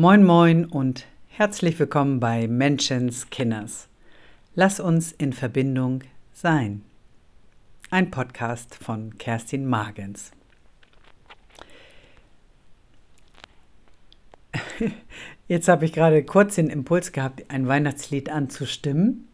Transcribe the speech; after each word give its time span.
Moin 0.00 0.22
moin 0.22 0.64
und 0.64 1.06
herzlich 1.26 1.76
willkommen 1.80 2.20
bei 2.20 2.46
Menschens 2.46 3.30
Kinders. 3.30 3.88
Lass 4.54 4.78
uns 4.78 5.10
in 5.10 5.32
Verbindung 5.32 6.04
sein. 6.32 6.84
Ein 7.90 8.12
Podcast 8.12 8.76
von 8.76 9.18
Kerstin 9.18 9.66
Magens. 9.66 10.30
Jetzt 15.48 15.66
habe 15.66 15.84
ich 15.84 15.92
gerade 15.92 16.22
kurz 16.22 16.54
den 16.54 16.70
Impuls 16.70 17.10
gehabt, 17.10 17.50
ein 17.50 17.66
Weihnachtslied 17.66 18.30
anzustimmen, 18.30 19.26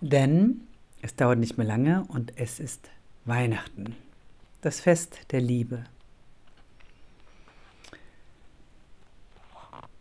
denn 0.00 0.62
es 1.02 1.14
dauert 1.14 1.40
nicht 1.40 1.58
mehr 1.58 1.66
lange 1.66 2.06
und 2.08 2.32
es 2.36 2.58
ist 2.58 2.88
Weihnachten, 3.26 3.96
das 4.62 4.80
Fest 4.80 5.18
der 5.30 5.42
Liebe. 5.42 5.84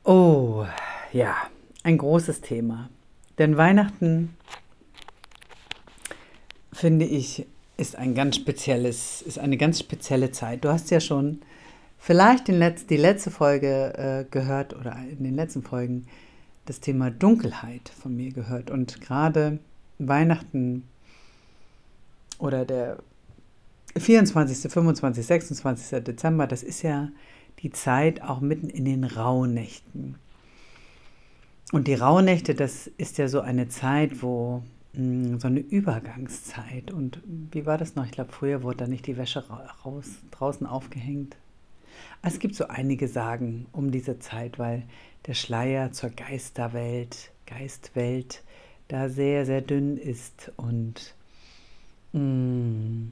Oh, 0.07 0.67
ja, 1.13 1.35
ein 1.81 1.97
großes 1.97 2.41
Thema. 2.41 2.91
Denn 3.39 3.57
Weihnachten, 3.57 4.37
finde 6.71 7.05
ich, 7.05 7.47
ist 7.77 7.95
ein 7.95 8.13
ganz 8.13 8.35
spezielles, 8.35 9.23
ist 9.23 9.39
eine 9.39 9.57
ganz 9.57 9.79
spezielle 9.79 10.31
Zeit. 10.31 10.63
Du 10.63 10.69
hast 10.69 10.91
ja 10.91 10.99
schon 10.99 11.41
vielleicht 11.97 12.47
den 12.49 12.59
Letz-, 12.59 12.85
die 12.85 12.97
letzte 12.97 13.31
Folge 13.31 13.97
äh, 13.97 14.25
gehört 14.29 14.75
oder 14.75 14.95
in 15.09 15.23
den 15.23 15.33
letzten 15.33 15.63
Folgen 15.63 16.05
das 16.67 16.81
Thema 16.81 17.09
Dunkelheit 17.09 17.89
von 17.89 18.15
mir 18.15 18.31
gehört. 18.31 18.69
Und 18.69 19.01
gerade 19.01 19.57
Weihnachten 19.97 20.83
oder 22.37 22.63
der 22.63 22.99
24., 23.97 24.71
25., 24.71 25.25
26. 25.25 26.03
Dezember, 26.03 26.45
das 26.45 26.61
ist 26.61 26.83
ja 26.83 27.09
die 27.59 27.71
Zeit 27.71 28.21
auch 28.21 28.41
mitten 28.41 28.69
in 28.69 28.85
den 28.85 29.03
Rauhnächten. 29.03 30.15
Und 31.71 31.87
die 31.87 31.95
Rauhnächte, 31.95 32.55
das 32.55 32.87
ist 32.97 33.17
ja 33.17 33.27
so 33.27 33.41
eine 33.41 33.67
Zeit, 33.69 34.21
wo 34.21 34.61
hm, 34.93 35.39
so 35.39 35.47
eine 35.47 35.59
Übergangszeit. 35.59 36.91
Und 36.91 37.21
wie 37.25 37.65
war 37.65 37.77
das 37.77 37.95
noch? 37.95 38.05
Ich 38.05 38.11
glaube, 38.11 38.31
früher 38.31 38.63
wurde 38.63 38.77
da 38.77 38.87
nicht 38.87 39.07
die 39.07 39.17
Wäsche 39.17 39.43
raus, 39.83 40.05
draußen 40.31 40.67
aufgehängt. 40.67 41.35
Es 42.21 42.39
gibt 42.39 42.55
so 42.55 42.67
einige 42.67 43.07
Sagen 43.07 43.67
um 43.71 43.91
diese 43.91 44.19
Zeit, 44.19 44.59
weil 44.59 44.83
der 45.27 45.33
Schleier 45.33 45.91
zur 45.91 46.09
Geisterwelt, 46.09 47.31
Geistwelt, 47.45 48.43
da 48.87 49.09
sehr, 49.09 49.45
sehr 49.45 49.61
dünn 49.61 49.97
ist 49.97 50.51
und 50.57 51.15
mh, 52.13 52.19
hm, 52.19 53.11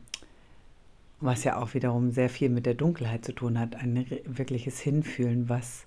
was 1.23 1.43
ja 1.43 1.61
auch 1.61 1.73
wiederum 1.73 2.11
sehr 2.11 2.29
viel 2.29 2.49
mit 2.49 2.65
der 2.65 2.73
Dunkelheit 2.73 3.23
zu 3.23 3.33
tun 3.33 3.57
hat, 3.57 3.75
ein 3.75 4.05
wirkliches 4.25 4.79
Hinfühlen, 4.79 5.47
was, 5.47 5.85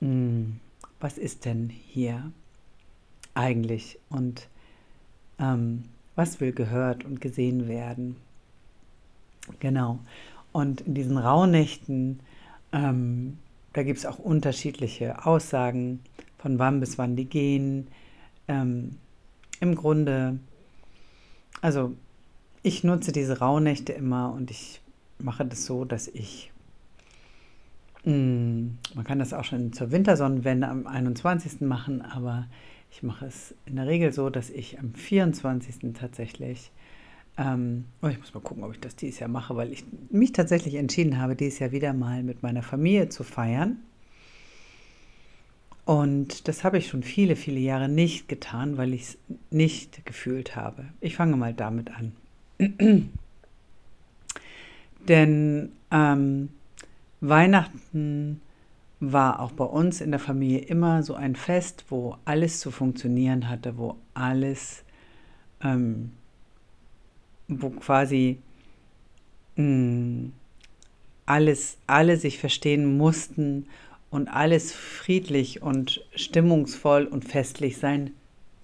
mh, 0.00 0.08
hm, 0.08 0.60
was 1.00 1.18
ist 1.18 1.44
denn 1.44 1.68
hier 1.68 2.32
eigentlich 3.34 3.98
und 4.10 4.48
ähm, 5.38 5.84
was 6.16 6.40
will 6.40 6.52
gehört 6.52 7.04
und 7.04 7.20
gesehen 7.20 7.68
werden. 7.68 8.16
Genau. 9.60 10.00
Und 10.50 10.80
in 10.80 10.94
diesen 10.94 11.16
Rauhnächten, 11.16 12.18
ähm, 12.72 13.38
da 13.72 13.84
gibt 13.84 14.00
es 14.00 14.06
auch 14.06 14.18
unterschiedliche 14.18 15.24
Aussagen, 15.24 16.00
von 16.38 16.58
wann 16.58 16.80
bis 16.80 16.98
wann 16.98 17.14
die 17.14 17.26
gehen. 17.26 17.86
Ähm, 18.48 18.98
Im 19.60 19.76
Grunde, 19.76 20.40
also 21.60 21.94
ich 22.68 22.84
nutze 22.84 23.12
diese 23.12 23.38
Rauhnächte 23.38 23.94
immer 23.94 24.30
und 24.34 24.50
ich 24.50 24.82
mache 25.18 25.44
das 25.46 25.64
so, 25.64 25.86
dass 25.86 26.06
ich, 26.06 26.52
mh, 28.04 28.12
mm, 28.12 28.78
man 28.94 29.04
kann 29.04 29.18
das 29.18 29.32
auch 29.32 29.44
schon 29.44 29.72
zur 29.72 29.90
Wintersonnenwende 29.90 30.68
am 30.68 30.86
21. 30.86 31.62
machen, 31.62 32.02
aber 32.02 32.46
ich 32.90 33.02
mache 33.02 33.24
es 33.24 33.54
in 33.64 33.76
der 33.76 33.86
Regel 33.86 34.12
so, 34.12 34.28
dass 34.28 34.50
ich 34.50 34.78
am 34.78 34.92
24. 34.92 35.94
tatsächlich, 35.94 36.70
ähm, 37.38 37.86
oh, 38.02 38.08
ich 38.08 38.18
muss 38.18 38.34
mal 38.34 38.40
gucken, 38.40 38.64
ob 38.64 38.72
ich 38.72 38.80
das 38.80 38.96
dieses 38.96 39.20
Jahr 39.20 39.30
mache, 39.30 39.56
weil 39.56 39.72
ich 39.72 39.84
mich 40.10 40.32
tatsächlich 40.32 40.74
entschieden 40.74 41.18
habe, 41.18 41.36
dieses 41.36 41.60
Jahr 41.60 41.72
wieder 41.72 41.94
mal 41.94 42.22
mit 42.22 42.42
meiner 42.42 42.62
Familie 42.62 43.08
zu 43.08 43.24
feiern. 43.24 43.78
Und 45.86 46.48
das 46.48 46.64
habe 46.64 46.76
ich 46.76 46.88
schon 46.88 47.02
viele, 47.02 47.34
viele 47.34 47.60
Jahre 47.60 47.88
nicht 47.88 48.28
getan, 48.28 48.76
weil 48.76 48.92
ich 48.92 49.02
es 49.02 49.18
nicht 49.48 50.04
gefühlt 50.04 50.54
habe. 50.54 50.84
Ich 51.00 51.16
fange 51.16 51.34
mal 51.36 51.54
damit 51.54 51.90
an. 51.96 52.12
Denn 55.08 55.72
ähm, 55.90 56.48
Weihnachten 57.20 58.40
war 59.00 59.40
auch 59.40 59.52
bei 59.52 59.64
uns 59.64 60.00
in 60.00 60.10
der 60.10 60.20
Familie 60.20 60.60
immer 60.60 61.02
so 61.02 61.14
ein 61.14 61.36
Fest, 61.36 61.84
wo 61.88 62.16
alles 62.24 62.60
zu 62.60 62.70
funktionieren 62.70 63.48
hatte, 63.48 63.78
wo 63.78 63.96
alles, 64.14 64.84
ähm, 65.62 66.12
wo 67.46 67.70
quasi 67.70 68.38
mh, 69.56 69.64
mm, 69.64 70.32
alles, 71.26 71.76
alle 71.86 72.16
sich 72.16 72.38
verstehen 72.38 72.96
mussten 72.96 73.66
und 74.10 74.28
alles 74.28 74.72
friedlich 74.72 75.62
und 75.62 76.02
stimmungsvoll 76.14 77.04
und 77.04 77.24
festlich 77.24 77.76
sein 77.76 78.12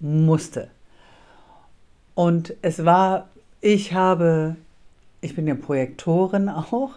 musste. 0.00 0.70
Und 2.14 2.54
es 2.62 2.84
war 2.84 3.28
ich 3.64 3.94
habe, 3.94 4.56
ich 5.22 5.34
bin 5.34 5.46
ja 5.46 5.54
Projektorin 5.54 6.50
auch, 6.50 6.90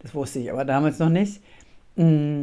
das 0.00 0.14
wusste 0.14 0.38
ich 0.38 0.52
aber 0.52 0.66
damals 0.66 0.98
noch 0.98 1.08
nicht, 1.08 1.40
mm, 1.96 2.42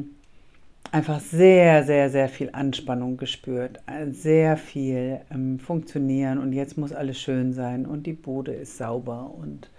einfach 0.91 1.19
sehr, 1.19 1.83
sehr, 1.83 2.09
sehr 2.09 2.27
viel 2.27 2.49
Anspannung 2.53 3.17
gespürt, 3.17 3.79
sehr 4.09 4.57
viel 4.57 5.21
ähm, 5.29 5.59
Funktionieren 5.59 6.39
und 6.39 6.53
jetzt 6.53 6.77
muss 6.77 6.91
alles 6.91 7.19
schön 7.19 7.53
sein 7.53 7.85
und 7.85 8.07
die 8.07 8.13
Bude 8.13 8.53
ist 8.53 8.77
sauber 8.77 9.31
und 9.37 9.69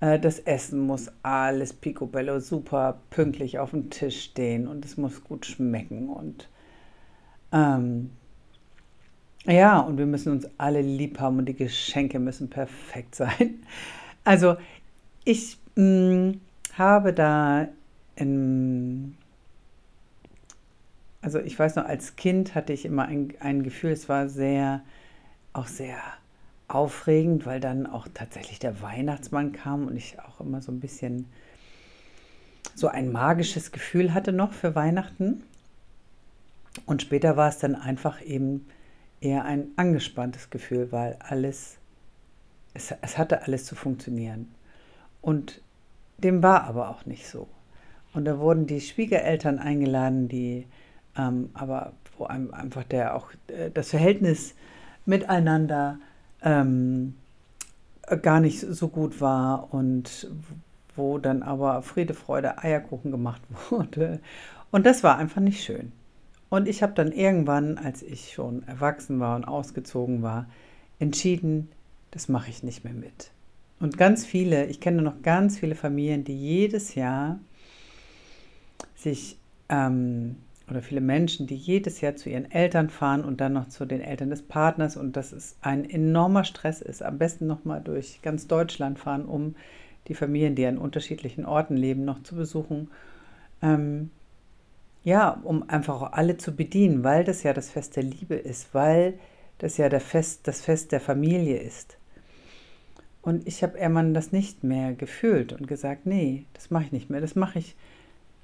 äh, 0.00 0.18
das 0.18 0.40
Essen 0.40 0.80
muss 0.80 1.10
alles 1.22 1.72
picobello 1.72 2.40
super 2.40 3.00
pünktlich 3.08 3.58
auf 3.58 3.70
dem 3.70 3.88
Tisch 3.88 4.22
stehen 4.22 4.68
und 4.68 4.84
es 4.84 4.98
muss 4.98 5.24
gut 5.24 5.46
schmecken 5.46 6.10
und 6.10 6.46
ähm, 7.52 8.10
ja, 9.50 9.80
und 9.80 9.98
wir 9.98 10.06
müssen 10.06 10.32
uns 10.32 10.48
alle 10.58 10.80
lieb 10.80 11.18
haben 11.20 11.38
und 11.38 11.46
die 11.46 11.54
Geschenke 11.54 12.18
müssen 12.18 12.50
perfekt 12.50 13.14
sein. 13.14 13.60
Also 14.24 14.56
ich 15.24 15.58
mh, 15.76 15.82
mm, 15.82 16.40
habe 16.74 17.12
da, 17.12 17.68
in, 18.16 19.16
also 21.22 21.38
ich 21.38 21.58
weiß 21.58 21.76
noch, 21.76 21.84
als 21.84 22.16
Kind 22.16 22.54
hatte 22.54 22.72
ich 22.72 22.84
immer 22.84 23.06
ein, 23.06 23.32
ein 23.40 23.62
Gefühl, 23.62 23.92
es 23.92 24.08
war 24.08 24.28
sehr, 24.28 24.82
auch 25.52 25.66
sehr 25.66 25.98
aufregend, 26.68 27.46
weil 27.46 27.60
dann 27.60 27.86
auch 27.86 28.06
tatsächlich 28.12 28.58
der 28.58 28.80
Weihnachtsmann 28.82 29.52
kam 29.52 29.86
und 29.86 29.96
ich 29.96 30.18
auch 30.20 30.40
immer 30.40 30.60
so 30.60 30.70
ein 30.70 30.80
bisschen 30.80 31.26
so 32.74 32.88
ein 32.88 33.10
magisches 33.10 33.72
Gefühl 33.72 34.14
hatte 34.14 34.32
noch 34.32 34.52
für 34.52 34.74
Weihnachten. 34.74 35.42
Und 36.86 37.02
später 37.02 37.36
war 37.36 37.48
es 37.48 37.58
dann 37.58 37.74
einfach 37.74 38.22
eben 38.22 38.66
eher 39.20 39.44
ein 39.44 39.68
angespanntes 39.76 40.50
Gefühl, 40.50 40.92
weil 40.92 41.16
alles, 41.20 41.78
es, 42.74 42.94
es 43.02 43.18
hatte 43.18 43.42
alles 43.42 43.64
zu 43.64 43.74
funktionieren. 43.74 44.54
Und 45.20 45.60
dem 46.18 46.42
war 46.42 46.64
aber 46.64 46.90
auch 46.90 47.06
nicht 47.06 47.26
so. 47.26 47.48
Und 48.12 48.24
da 48.24 48.38
wurden 48.38 48.66
die 48.66 48.80
Schwiegereltern 48.80 49.58
eingeladen, 49.58 50.28
die 50.28 50.66
ähm, 51.16 51.50
aber 51.54 51.92
wo 52.16 52.24
einem 52.24 52.52
einfach 52.52 52.84
der 52.84 53.16
auch 53.16 53.30
äh, 53.48 53.70
das 53.70 53.90
Verhältnis 53.90 54.54
miteinander 55.06 55.98
ähm, 56.42 57.14
gar 58.22 58.40
nicht 58.40 58.60
so 58.60 58.88
gut 58.88 59.20
war 59.20 59.72
und 59.72 60.30
wo 60.96 61.18
dann 61.18 61.42
aber 61.42 61.82
Friede, 61.82 62.14
Freude, 62.14 62.58
Eierkuchen 62.58 63.10
gemacht 63.10 63.42
wurde. 63.70 64.20
Und 64.70 64.86
das 64.86 65.02
war 65.02 65.16
einfach 65.18 65.40
nicht 65.40 65.64
schön. 65.64 65.92
Und 66.50 66.68
ich 66.68 66.82
habe 66.82 66.92
dann 66.94 67.12
irgendwann, 67.12 67.78
als 67.78 68.02
ich 68.02 68.32
schon 68.32 68.64
erwachsen 68.66 69.20
war 69.20 69.36
und 69.36 69.44
ausgezogen 69.44 70.22
war, 70.22 70.46
entschieden, 70.98 71.68
das 72.10 72.28
mache 72.28 72.50
ich 72.50 72.62
nicht 72.62 72.84
mehr 72.84 72.92
mit. 72.92 73.30
Und 73.78 73.96
ganz 73.96 74.26
viele, 74.26 74.66
ich 74.66 74.80
kenne 74.80 75.00
noch 75.00 75.22
ganz 75.22 75.58
viele 75.58 75.74
Familien, 75.74 76.24
die 76.24 76.36
jedes 76.36 76.94
Jahr 76.96 77.38
sich, 78.94 79.38
ähm, 79.68 80.36
oder 80.68 80.82
viele 80.82 81.00
Menschen, 81.00 81.46
die 81.46 81.56
jedes 81.56 82.00
Jahr 82.00 82.16
zu 82.16 82.28
ihren 82.28 82.50
Eltern 82.50 82.90
fahren 82.90 83.24
und 83.24 83.40
dann 83.40 83.54
noch 83.54 83.68
zu 83.68 83.86
den 83.86 84.00
Eltern 84.00 84.30
des 84.30 84.42
Partners 84.42 84.96
und 84.96 85.16
das 85.16 85.32
ist 85.32 85.56
ein 85.62 85.88
enormer 85.88 86.44
Stress 86.44 86.80
ist. 86.80 87.02
Am 87.02 87.18
besten 87.18 87.46
nochmal 87.46 87.80
durch 87.80 88.20
ganz 88.22 88.46
Deutschland 88.46 88.98
fahren, 88.98 89.24
um 89.24 89.54
die 90.08 90.14
Familien, 90.14 90.54
die 90.54 90.66
an 90.66 90.78
unterschiedlichen 90.78 91.44
Orten 91.44 91.76
leben, 91.76 92.04
noch 92.04 92.22
zu 92.22 92.36
besuchen. 92.36 92.88
Ähm, 93.62 94.10
ja, 95.04 95.40
um 95.44 95.68
einfach 95.68 96.12
alle 96.12 96.36
zu 96.36 96.54
bedienen, 96.54 97.04
weil 97.04 97.24
das 97.24 97.42
ja 97.42 97.52
das 97.52 97.70
Fest 97.70 97.96
der 97.96 98.02
Liebe 98.02 98.34
ist, 98.34 98.74
weil 98.74 99.18
das 99.58 99.76
ja 99.76 99.88
der 99.88 100.00
Fest, 100.00 100.40
das 100.44 100.60
Fest 100.60 100.92
der 100.92 101.00
Familie 101.00 101.58
ist. 101.58 101.96
Und 103.22 103.46
ich 103.46 103.62
habe 103.62 103.78
Ermann 103.78 104.14
das 104.14 104.32
nicht 104.32 104.64
mehr 104.64 104.94
gefühlt 104.94 105.52
und 105.52 105.68
gesagt, 105.68 106.06
nee, 106.06 106.46
das 106.54 106.70
mache 106.70 106.84
ich 106.84 106.92
nicht 106.92 107.10
mehr. 107.10 107.20
Das 107.20 107.34
mache 107.36 107.58
ich 107.58 107.76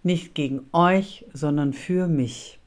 Nicht 0.03 0.35
gegen 0.35 0.61
euch, 0.73 1.25
sondern 1.33 1.73
für 1.73 2.07
mich. 2.07 2.61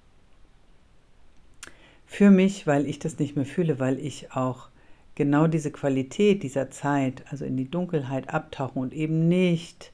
Für 2.05 2.31
mich, 2.31 2.67
weil 2.67 2.85
ich 2.85 2.99
das 2.99 3.19
nicht 3.19 3.35
mehr 3.37 3.45
fühle, 3.45 3.79
weil 3.79 3.97
ich 3.99 4.33
auch 4.33 4.67
genau 5.15 5.47
diese 5.47 5.71
Qualität 5.71 6.43
dieser 6.43 6.69
Zeit, 6.71 7.23
also 7.29 7.45
in 7.45 7.55
die 7.55 7.69
Dunkelheit 7.69 8.33
abtauchen 8.33 8.81
und 8.81 8.93
eben 8.93 9.29
nicht 9.29 9.93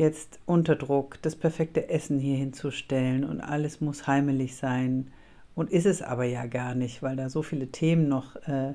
jetzt 0.00 0.40
unter 0.46 0.76
Druck 0.76 1.20
das 1.20 1.36
perfekte 1.36 1.90
Essen 1.90 2.18
hier 2.18 2.36
hinzustellen 2.36 3.22
und 3.22 3.42
alles 3.42 3.82
muss 3.82 4.06
heimelig 4.06 4.56
sein. 4.56 5.12
Und 5.54 5.70
ist 5.70 5.84
es 5.84 6.00
aber 6.00 6.24
ja 6.24 6.46
gar 6.46 6.74
nicht, 6.74 7.02
weil 7.02 7.16
da 7.16 7.28
so 7.28 7.42
viele 7.42 7.66
Themen 7.66 8.08
noch 8.08 8.36
äh, 8.48 8.72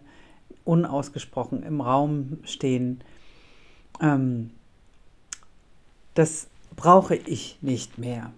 unausgesprochen 0.65 1.63
im 1.63 1.81
Raum 1.81 2.37
stehen. 2.43 3.03
Ähm, 4.01 4.51
das 6.13 6.47
brauche 6.75 7.15
ich 7.15 7.57
nicht 7.61 7.97
mehr. 7.97 8.31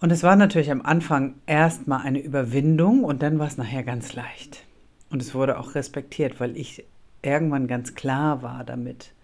Und 0.00 0.12
es 0.12 0.22
war 0.22 0.36
natürlich 0.36 0.70
am 0.70 0.82
Anfang 0.82 1.34
erstmal 1.46 2.02
eine 2.02 2.20
Überwindung 2.20 3.02
und 3.02 3.22
dann 3.22 3.40
war 3.40 3.48
es 3.48 3.56
nachher 3.56 3.82
ganz 3.82 4.12
leicht. 4.12 4.64
Und 5.10 5.20
es 5.20 5.34
wurde 5.34 5.58
auch 5.58 5.74
respektiert, 5.74 6.38
weil 6.38 6.56
ich 6.56 6.84
irgendwann 7.22 7.66
ganz 7.66 7.94
klar 7.96 8.42
war 8.42 8.62
damit. 8.62 9.15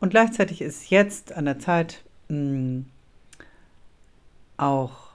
Und 0.00 0.10
gleichzeitig 0.10 0.60
ist 0.60 0.90
jetzt 0.90 1.32
an 1.32 1.44
der 1.44 1.58
Zeit, 1.58 2.04
mh, 2.28 2.36
hm, 2.36 2.84
auch 4.56 5.08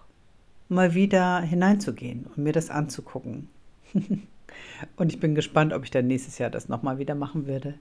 mal 0.70 0.94
wieder 0.94 1.42
hineinzugehen 1.42 2.26
und 2.26 2.38
mir 2.38 2.54
das 2.54 2.70
anzugucken. 2.70 3.50
und 4.96 5.14
ich 5.14 5.20
bin 5.20 5.36
gespannt, 5.36 5.74
ob 5.74 5.84
ich 5.84 5.92
dann 5.92 6.08
nächstes 6.08 6.38
Jahr 6.38 6.50
das 6.50 6.70
nochmal 6.70 6.98
wieder 6.98 7.16
machen 7.16 7.46
werde, 7.46 7.76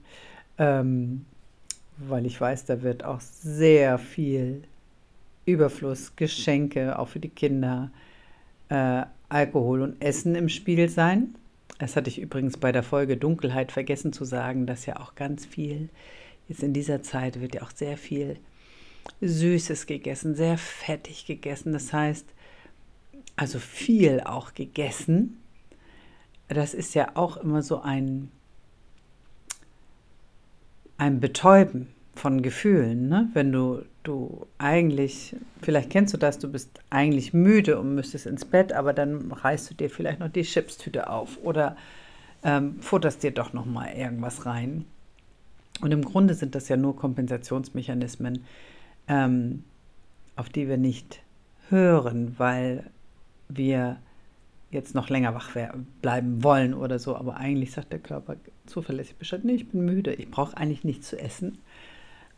ähm, 0.59 1.25
weil 1.97 2.27
ich 2.27 2.41
weiß, 2.41 2.65
da 2.67 2.83
wird 2.83 3.05
auch 3.05 3.21
sehr 3.21 3.99
viel 3.99 4.65
Überfluss, 5.45 6.15
Geschenke, 6.17 6.99
auch 6.99 7.09
für 7.09 7.21
die 7.21 7.29
Kinder, 7.29 7.91
äh, 8.69 9.03
Alkohol 9.29 9.83
und 9.83 10.03
Essen 10.03 10.35
im 10.35 10.49
Spiel 10.49 10.89
sein. 10.89 11.35
Das 11.79 11.97
hatte 11.97 12.11
ich 12.11 12.21
übrigens 12.21 12.59
bei 12.59 12.71
der 12.71 12.83
Folge 12.83 13.17
Dunkelheit 13.17 13.73
vergessen 13.73 14.13
zu 14.13 14.25
sagen, 14.25 14.67
dass 14.67 14.87
ja 14.87 15.01
auch 15.01 15.15
ganz 15.15 15.47
viel, 15.47 15.89
jetzt 16.49 16.63
in 16.63 16.73
dieser 16.73 17.03
Zeit 17.03 17.41
wird 17.41 17.55
ja 17.55 17.63
auch 17.63 17.71
sehr 17.75 17.97
viel 17.97 18.39
Süßes 19.21 19.87
gegessen, 19.87 20.35
sehr 20.35 20.59
fettig 20.59 21.27
gegessen. 21.27 21.73
Das 21.73 21.93
heißt, 21.93 22.27
also 23.37 23.59
viel 23.59 24.21
auch 24.21 24.55
gegessen. 24.55 25.39
Das 26.49 26.75
ist 26.75 26.95
ja 26.95 27.13
auch 27.15 27.37
immer 27.39 27.63
so 27.63 27.81
ein, 27.81 28.31
ein 30.99 31.21
Betäuben 31.21 31.89
von 32.15 32.43
Gefühlen, 32.43 33.09
ne? 33.09 33.31
wenn 33.33 33.53
du, 33.53 33.83
du 34.03 34.47
eigentlich, 34.59 35.35
vielleicht 35.63 35.89
kennst 35.91 36.13
du 36.13 36.19
das, 36.19 36.39
du 36.39 36.51
bist 36.51 36.81
eigentlich 36.91 37.33
müde 37.33 37.81
und 37.81 37.95
müsstest 37.95 38.27
ins 38.27 38.45
Bett, 38.45 38.73
aber 38.73 38.93
dann 38.93 39.33
reißt 39.33 39.71
du 39.71 39.75
dir 39.75 39.89
vielleicht 39.89 40.21
noch 40.21 40.29
die 40.29 40.43
Chipstüte 40.43 41.09
auf 41.09 41.39
oder 41.43 41.75
ähm, 42.45 42.81
futterst 42.83 43.23
dir 43.23 43.31
doch 43.31 43.55
noch 43.55 43.65
mal 43.65 43.93
irgendwas 43.95 44.45
rein. 44.45 44.85
Und 45.83 45.93
im 45.93 46.05
Grunde 46.05 46.35
sind 46.35 46.55
das 46.55 46.69
ja 46.69 46.77
nur 46.77 46.97
Kompensationsmechanismen, 46.97 48.45
ähm, 49.09 49.65
auf 50.37 50.49
die 50.49 50.69
wir 50.69 50.79
nicht 50.79 51.23
hören, 51.69 52.37
weil 52.39 52.91
wir 53.49 53.99
jetzt 54.71 54.95
noch 54.95 55.11
länger 55.11 55.35
wach 55.35 55.51
bleiben 56.01 56.43
wollen 56.43 56.73
oder 56.73 56.99
so. 56.99 57.17
Aber 57.17 57.37
eigentlich 57.37 57.73
sagt 57.73 57.93
der 57.93 57.99
Körper 57.99 58.37
zuverlässig 58.67 59.17
Bescheid, 59.17 59.45
nee, 59.45 59.55
ich 59.55 59.69
bin 59.69 59.85
müde, 59.85 60.15
ich 60.15 60.31
brauche 60.31 60.57
eigentlich 60.57 60.85
nichts 60.85 61.09
zu 61.09 61.19
essen. 61.19 61.59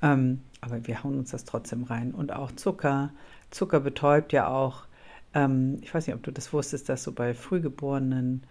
Ähm, 0.02 0.41
aber 0.62 0.87
wir 0.87 1.05
hauen 1.05 1.19
uns 1.19 1.31
das 1.31 1.44
trotzdem 1.44 1.85
rein. 1.85 2.12
Und 2.12 2.32
auch 2.32 2.50
Zucker. 2.52 3.11
Zucker 3.50 3.81
betäubt 3.81 4.32
ja 4.32 4.49
auch. 4.49 4.87
Ähm, 5.35 5.79
ich 5.82 5.94
weiß 5.94 6.06
nicht, 6.06 6.17
ob 6.17 6.23
du 6.23 6.32
das 6.32 6.52
wusstest, 6.52 6.88
dass 6.88 7.05
so 7.05 7.12
bei 7.12 7.35
Frühgeborenen, 7.35 8.43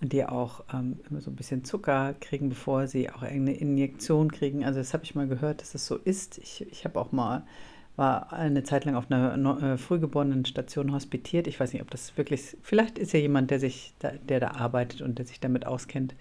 die 0.00 0.24
auch 0.24 0.64
ähm, 0.72 1.00
immer 1.08 1.20
so 1.20 1.30
ein 1.30 1.36
bisschen 1.36 1.64
Zucker 1.64 2.14
kriegen, 2.20 2.48
bevor 2.48 2.86
sie 2.86 3.10
auch 3.10 3.22
irgendeine 3.22 3.58
Injektion 3.58 4.30
kriegen. 4.30 4.64
Also 4.64 4.80
das 4.80 4.92
habe 4.92 5.04
ich 5.04 5.14
mal 5.14 5.28
gehört, 5.28 5.60
dass 5.60 5.72
das 5.72 5.86
so 5.86 5.96
ist. 5.96 6.38
Ich, 6.38 6.66
ich 6.70 6.84
habe 6.84 7.00
auch 7.00 7.12
mal 7.12 7.44
war 7.96 8.32
eine 8.32 8.64
Zeit 8.64 8.84
lang 8.84 8.96
auf 8.96 9.10
einer 9.10 9.62
äh, 9.62 9.78
frühgeborenen 9.78 10.44
Station 10.44 10.92
hospitiert. 10.92 11.46
Ich 11.46 11.60
weiß 11.60 11.72
nicht, 11.72 11.82
ob 11.82 11.90
das 11.90 12.16
wirklich, 12.16 12.56
vielleicht 12.62 12.98
ist 12.98 13.12
ja 13.12 13.20
jemand, 13.20 13.50
der 13.50 13.60
sich, 13.60 13.94
da, 14.00 14.10
der 14.10 14.40
da 14.40 14.50
arbeitet 14.52 15.00
und 15.00 15.18
der 15.18 15.26
sich 15.26 15.38
damit 15.38 15.66
auskennt. 15.66 16.14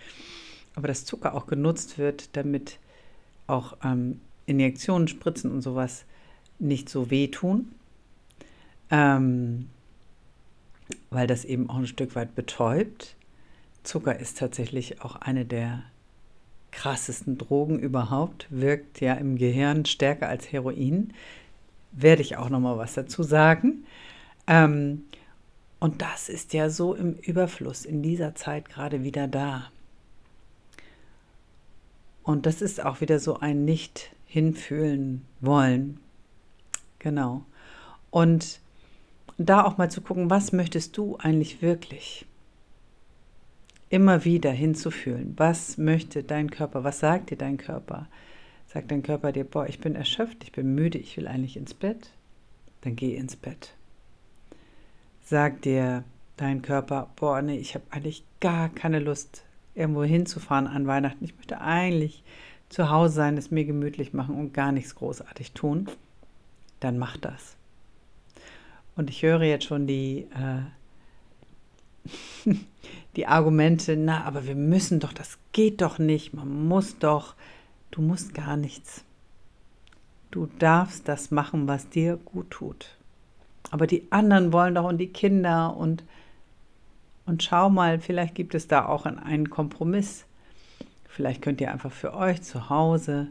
Aber 0.76 0.88
dass 0.88 1.06
Zucker 1.06 1.34
auch 1.34 1.48
genutzt 1.48 1.98
wird, 1.98 2.36
damit 2.36 2.78
auch 3.48 3.78
ähm, 3.84 4.20
Injektionen, 4.46 5.08
Spritzen 5.08 5.52
und 5.52 5.62
sowas 5.62 6.06
nicht 6.60 6.90
so 6.90 7.10
wehtun, 7.10 7.72
ähm, 8.90 9.70
weil 11.10 11.28
das 11.28 11.46
eben 11.46 11.70
auch 11.70 11.78
ein 11.78 11.88
Stück 11.88 12.16
weit 12.16 12.36
betäubt. 12.36 13.16
Zucker 13.84 14.20
ist 14.20 14.38
tatsächlich 14.38 15.02
auch 15.02 15.16
eine 15.16 15.46
der 15.46 15.84
krassesten 16.72 17.38
Drogen 17.38 17.80
überhaupt, 17.80 18.48
wirkt 18.50 19.00
ja 19.00 19.14
im 19.14 19.38
Gehirn 19.38 19.86
stärker 19.86 20.28
als 20.28 20.52
Heroin. 20.52 21.14
Werde 21.92 22.24
ich 22.24 22.38
auch 22.38 22.50
noch 22.50 22.60
mal 22.60 22.78
was 22.78 22.96
dazu 22.96 23.22
sagen. 23.24 23.86
Ähm, 24.48 25.04
und 25.80 26.02
das 26.02 26.30
ist 26.30 26.54
ja 26.54 26.70
so 26.70 26.96
im 26.96 27.14
Überfluss 27.14 27.86
in 27.86 28.02
dieser 28.02 28.36
Zeit 28.36 28.70
gerade 28.70 29.04
wieder 29.04 29.28
da. 29.28 29.70
Und 32.24 32.46
das 32.46 32.62
ist 32.62 32.84
auch 32.84 33.02
wieder 33.02 33.20
so 33.20 33.40
ein 33.40 33.66
nicht 33.66 34.12
hinfühlen 34.26 35.26
wollen. 35.42 36.00
Genau. 37.00 37.44
Und 38.10 38.60
da 39.38 39.66
auch 39.66 39.78
mal 39.78 39.92
zu 39.92 40.02
gucken, 40.02 40.30
was 40.30 40.54
möchtest 40.54 40.98
du 40.98 41.18
eigentlich 41.18 41.62
wirklich? 41.62 42.26
Immer 43.94 44.26
wieder 44.26 44.50
hinzufühlen, 44.50 45.36
was 45.38 45.78
möchte 45.78 46.24
dein 46.24 46.50
Körper, 46.50 46.84
was 46.84 47.00
sagt 47.00 47.30
dir 47.30 47.38
dein 47.38 47.58
Körper? 47.58 48.08
Sagt 48.66 48.90
dein 48.90 49.04
Körper 49.04 49.32
dir, 49.32 49.44
boah, 49.44 49.68
ich 49.68 49.80
bin 49.80 49.94
erschöpft, 49.94 50.44
ich 50.44 50.52
bin 50.52 50.74
müde, 50.74 50.98
ich 50.98 51.16
will 51.16 51.28
eigentlich 51.28 51.58
ins 51.58 51.76
Bett? 51.76 52.10
Dann 52.82 52.96
geh 52.96 53.16
ins 53.16 53.36
Bett. 53.36 53.76
Sagt 55.24 55.66
dir 55.66 56.04
dein 56.38 56.64
Körper, 56.64 57.12
boah, 57.18 57.44
nee, 57.44 57.60
ich 57.60 57.76
habe 57.76 57.86
eigentlich 57.92 58.24
gar 58.40 58.70
keine 58.70 58.98
Lust, 58.98 59.44
irgendwo 59.76 60.04
hinzufahren 60.04 60.66
an 60.66 60.88
Weihnachten. 60.88 61.24
Ich 61.24 61.36
möchte 61.36 61.62
eigentlich 61.62 62.24
zu 62.70 62.90
Hause 62.90 63.14
sein, 63.14 63.38
es 63.38 63.52
mir 63.52 63.64
gemütlich 63.64 64.12
machen 64.12 64.34
und 64.34 64.56
gar 64.56 64.72
nichts 64.72 64.96
großartig 64.96 65.52
tun, 65.52 65.88
dann 66.80 66.98
mach 66.98 67.18
das. 67.18 67.58
Und 68.96 69.12
ich 69.12 69.22
höre 69.22 69.44
jetzt 69.44 69.66
schon 69.66 69.86
die, 69.86 70.26
äh, 70.34 70.64
die 73.16 73.28
Argumente, 73.28 73.96
na, 73.96 74.24
aber 74.24 74.46
wir 74.46 74.56
müssen 74.56 75.00
doch, 75.00 75.14
das 75.14 75.38
geht 75.52 75.82
doch 75.82 76.00
nicht, 76.00 76.34
man 76.34 76.68
muss 76.68 76.98
doch, 76.98 77.36
du 77.92 78.02
musst 78.02 78.34
gar 78.34 78.58
nichts. 78.58 79.04
Du 80.32 80.48
darfst 80.58 81.08
das 81.08 81.30
machen, 81.30 81.68
was 81.68 81.90
dir 81.90 82.18
gut 82.18 82.50
tut. 82.50 82.98
Aber 83.70 83.88
die 83.88 84.08
anderen 84.12 84.52
wollen 84.52 84.76
doch 84.76 84.86
und 84.86 84.98
die 84.98 85.14
Kinder 85.14 85.76
und, 85.78 86.04
und 87.26 87.44
schau 87.44 87.70
mal, 87.70 88.00
vielleicht 88.00 88.36
gibt 88.36 88.56
es 88.56 88.68
da 88.68 88.86
auch 88.86 89.06
einen 89.06 89.50
Kompromiss. 89.50 90.26
Vielleicht 91.08 91.42
könnt 91.44 91.62
ihr 91.62 91.72
einfach 91.72 91.92
für 91.92 92.14
euch 92.16 92.42
zu 92.42 92.70
Hause 92.70 93.30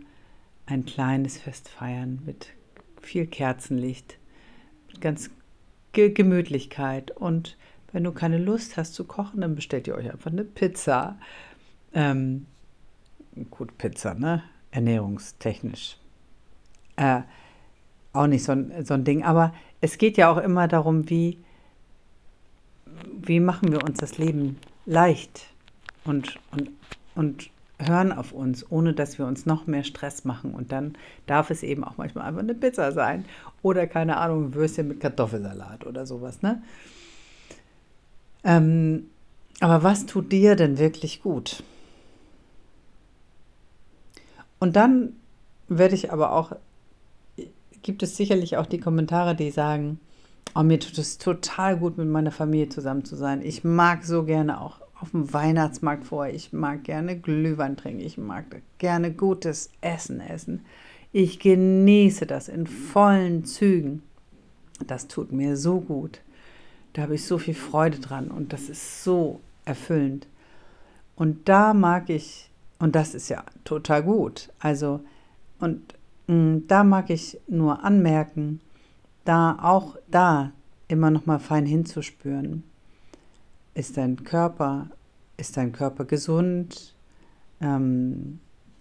ein 0.66 0.84
kleines 0.84 1.38
Fest 1.38 1.68
feiern 1.68 2.22
mit 2.24 2.48
viel 3.00 3.26
Kerzenlicht, 3.26 4.18
ganz 5.00 5.30
Ge 5.92 6.10
Gemütlichkeit. 6.10 7.10
Und 7.10 7.56
wenn 7.92 8.04
du 8.04 8.12
keine 8.12 8.38
Lust 8.38 8.76
hast 8.76 8.94
zu 8.94 9.04
kochen, 9.04 9.40
dann 9.40 9.54
bestellt 9.54 9.87
ihr 9.87 9.94
euch 9.94 10.11
einfach 10.11 10.30
eine 10.30 10.44
Pizza. 10.44 11.18
Ähm, 11.92 12.46
gut, 13.50 13.76
Pizza, 13.78 14.14
ne? 14.14 14.42
Ernährungstechnisch. 14.70 15.99
Äh, 16.96 17.20
auch 18.12 18.26
nicht 18.26 18.44
so 18.44 18.52
ein, 18.52 18.84
so 18.84 18.94
ein 18.94 19.04
Ding. 19.04 19.22
Aber 19.22 19.54
es 19.80 19.99
geht 19.99 20.16
ja 20.16 20.30
auch 20.30 20.38
immer 20.38 20.68
darum, 20.68 21.08
wie, 21.11 21.38
wie 23.20 23.40
machen 23.40 23.72
wir 23.72 23.84
uns 23.84 23.99
das 23.99 24.18
Leben 24.18 24.58
leicht 24.87 25.46
und, 26.04 26.38
und, 26.50 26.70
und 27.14 27.50
hören 27.78 28.12
auf 28.12 28.32
uns, 28.32 28.70
ohne 28.70 28.92
dass 28.92 29.18
wir 29.18 29.26
uns 29.26 29.46
noch 29.46 29.66
mehr 29.66 29.84
Stress 29.84 30.25
machen. 30.25 30.54
Und 30.54 30.72
dann 30.72 30.94
darf 31.26 31.50
es 31.50 31.62
eben 31.62 31.84
auch 31.84 31.96
manchmal 31.96 32.26
einfach 32.26 32.40
eine 32.40 32.54
Pizza 32.54 32.92
sein 32.92 33.25
oder 33.62 33.87
keine 33.87 34.16
Ahnung, 34.16 34.54
Würstchen 34.54 34.88
mit 34.88 35.00
Kartoffelsalat 35.00 35.87
oder 35.87 36.06
sowas. 36.06 36.42
Ne? 36.42 36.62
Ähm, 38.44 39.11
aber 39.61 39.82
was 39.82 40.06
tut 40.06 40.32
dir 40.32 40.56
denn 40.56 40.78
wirklich 40.78 41.22
gut? 41.22 41.62
Und 44.58 44.76
dann 44.76 45.14
werde 45.68 45.94
ich 45.94 46.12
aber 46.12 46.32
auch, 46.32 46.52
gibt 47.82 48.02
es 48.02 48.16
sicherlich 48.16 48.56
auch 48.56 48.66
die 48.66 48.80
Kommentare, 48.80 49.34
die 49.34 49.50
sagen, 49.50 49.99
oh, 50.54 50.62
mir 50.62 50.78
tut 50.78 50.99
es 50.99 51.18
total 51.18 51.76
gut, 51.76 51.99
mit 51.99 52.08
meiner 52.08 52.32
Familie 52.32 52.68
zusammen 52.68 53.04
zu 53.04 53.16
sein. 53.16 53.42
Ich 53.42 53.64
mag 53.64 54.04
so 54.04 54.25
gerne 54.25 54.61
auch 54.61 54.80
auf 55.00 55.11
dem 55.11 55.32
Weihnachtsmarkt 55.32 56.04
vor. 56.04 56.28
Ich 56.28 56.52
mag 56.52 56.84
gerne 56.84 57.18
Glühwein 57.18 57.76
trinken. 57.76 58.00
Ich 58.00 58.18
mag 58.18 58.62
gerne 58.78 59.12
gutes 59.12 59.70
Essen 59.80 60.20
essen. 60.20 60.64
Ich 61.12 61.40
genieße 61.40 62.26
das 62.26 62.49
in 62.49 62.66
vollen 62.66 63.44
Zügen. 63.44 64.02
Das 64.87 65.08
tut 65.08 65.32
mir 65.32 65.56
so 65.56 65.80
gut. 65.80 66.20
Da 66.92 67.02
habe 67.02 67.14
ich 67.14 67.25
so 67.25 67.38
viel 67.38 67.54
Freude 67.54 67.99
dran 67.99 68.28
und 68.28 68.52
das 68.52 68.68
ist 68.68 69.04
so 69.04 69.40
erfüllend. 69.64 70.26
Und 71.16 71.49
da 71.49 71.75
mag 71.75 72.11
ich, 72.11 72.50
und 72.78 72.94
das 72.94 73.14
ist 73.14 73.28
ja 73.28 73.44
total 73.64 74.02
gut, 74.02 74.50
also, 74.58 75.00
und 75.58 75.94
mh, 76.26 76.34
mm, 76.34 76.66
da 76.68 76.84
mag 76.84 77.11
ich 77.11 77.38
nur 77.46 77.84
anmerken, 77.84 78.61
da 79.25 79.58
auch 79.62 79.96
da 80.11 80.52
immer 80.88 81.11
noch 81.11 81.26
mal 81.26 81.38
fein 81.38 81.66
hinzuspüren. 81.66 82.64
Ist 83.75 83.96
dein 83.96 84.25
Körper, 84.25 84.88
ist 85.37 85.56
dein 85.56 85.72
Körper 85.72 86.04
gesund? 86.04 86.94
Ähm, 87.61 88.40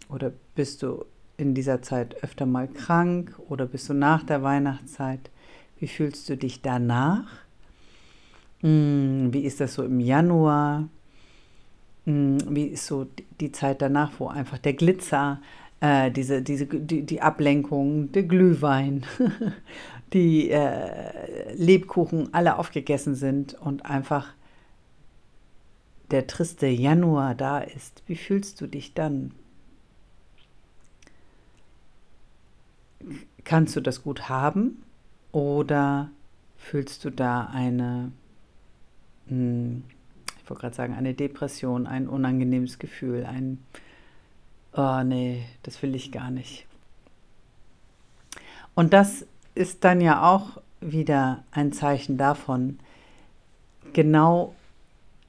oder 0.09 0.31
bist 0.55 0.83
du 0.83 1.05
in 1.37 1.53
dieser 1.53 1.81
Zeit 1.81 2.21
öfter 2.23 2.45
mal 2.45 2.67
krank 2.67 3.39
oder 3.47 3.65
bist 3.65 3.87
du 3.89 3.93
nach 3.93 4.23
der 4.23 4.43
Weihnachtszeit? 4.43 5.29
Wie 5.79 5.87
fühlst 5.87 6.27
du 6.27 6.35
dich 6.37 6.61
danach? 6.61 7.27
Hm, 8.61 9.29
wie 9.33 9.41
ist 9.41 9.59
das 9.59 9.73
so 9.75 9.83
im 9.83 9.99
Januar? 9.99 10.87
Hm, 12.05 12.37
wie 12.55 12.65
ist 12.65 12.85
so 12.87 13.07
die 13.39 13.51
Zeit 13.51 13.81
danach, 13.81 14.11
wo 14.19 14.27
einfach 14.27 14.57
der 14.57 14.73
Glitzer, 14.73 15.41
äh, 15.81 16.11
diese, 16.11 16.41
diese, 16.41 16.65
die, 16.67 17.03
die 17.03 17.21
Ablenkung, 17.21 18.11
der 18.11 18.23
Glühwein, 18.23 19.05
die 20.13 20.51
äh, 20.51 21.53
Lebkuchen 21.55 22.33
alle 22.33 22.57
aufgegessen 22.57 23.15
sind 23.15 23.55
und 23.55 23.85
einfach 23.85 24.33
der 26.11 26.27
triste 26.27 26.67
Januar 26.67 27.35
da 27.35 27.59
ist, 27.59 28.03
wie 28.05 28.15
fühlst 28.15 28.59
du 28.61 28.67
dich 28.67 28.93
dann? 28.93 29.31
Kannst 33.43 33.75
du 33.75 33.81
das 33.81 34.03
gut 34.03 34.29
haben 34.29 34.83
oder 35.31 36.11
fühlst 36.57 37.03
du 37.05 37.09
da 37.09 37.45
eine, 37.45 38.11
ich 39.27 40.49
wollte 40.49 40.61
gerade 40.61 40.75
sagen, 40.75 40.93
eine 40.93 41.13
Depression, 41.13 41.87
ein 41.87 42.07
unangenehmes 42.07 42.79
Gefühl, 42.79 43.25
ein, 43.25 43.59
oh 44.73 45.03
nee, 45.03 45.43
das 45.63 45.81
will 45.81 45.95
ich 45.95 46.11
gar 46.11 46.31
nicht. 46.31 46.65
Und 48.73 48.93
das 48.93 49.25
ist 49.55 49.83
dann 49.83 50.01
ja 50.01 50.23
auch 50.23 50.61
wieder 50.81 51.43
ein 51.51 51.71
Zeichen 51.71 52.17
davon, 52.17 52.79
genau, 53.93 54.55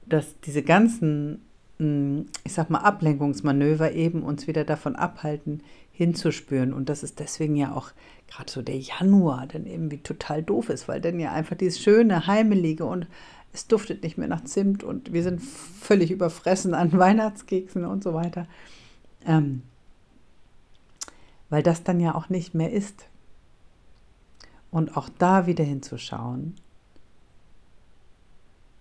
dass 0.05 0.39
diese 0.41 0.63
ganzen, 0.63 1.41
hm, 1.77 2.27
ich 2.43 2.53
sag 2.53 2.69
mal, 2.69 2.79
Ablenkungsmanöver 2.79 3.91
eben 3.91 4.23
uns 4.23 4.47
wieder 4.47 4.63
davon 4.63 4.95
abhalten, 4.95 5.61
hinzuspüren. 5.91 6.73
Und 6.73 6.89
das 6.89 7.03
ist 7.03 7.19
deswegen 7.19 7.55
ja 7.55 7.73
auch 7.73 7.91
gerade 8.27 8.51
so 8.51 8.61
der 8.61 8.77
Januar 8.77 9.47
dann 9.47 9.65
irgendwie 9.65 9.99
total 9.99 10.41
doof 10.41 10.69
ist, 10.69 10.87
weil 10.87 10.99
dann 10.99 11.19
ja 11.19 11.31
einfach 11.31 11.55
dieses 11.55 11.79
schöne, 11.79 12.25
heimelige 12.27 12.85
und 12.85 13.07
es 13.53 13.67
duftet 13.67 14.03
nicht 14.03 14.17
mehr 14.17 14.27
nach 14.27 14.43
Zimt 14.43 14.83
und 14.83 15.13
wir 15.13 15.23
sind 15.23 15.41
völlig 15.41 16.11
überfressen 16.11 16.73
an 16.73 16.91
Weihnachtskeksen 16.97 17.85
und 17.85 18.03
so 18.03 18.13
weiter. 18.13 18.47
Ähm, 19.25 19.61
weil 21.49 21.63
das 21.63 21.83
dann 21.83 21.99
ja 21.99 22.15
auch 22.15 22.29
nicht 22.29 22.55
mehr 22.55 22.71
ist. 22.71 23.05
Und 24.71 24.97
auch 24.97 25.07
da 25.19 25.45
wieder 25.45 25.63
hinzuschauen, 25.63 26.55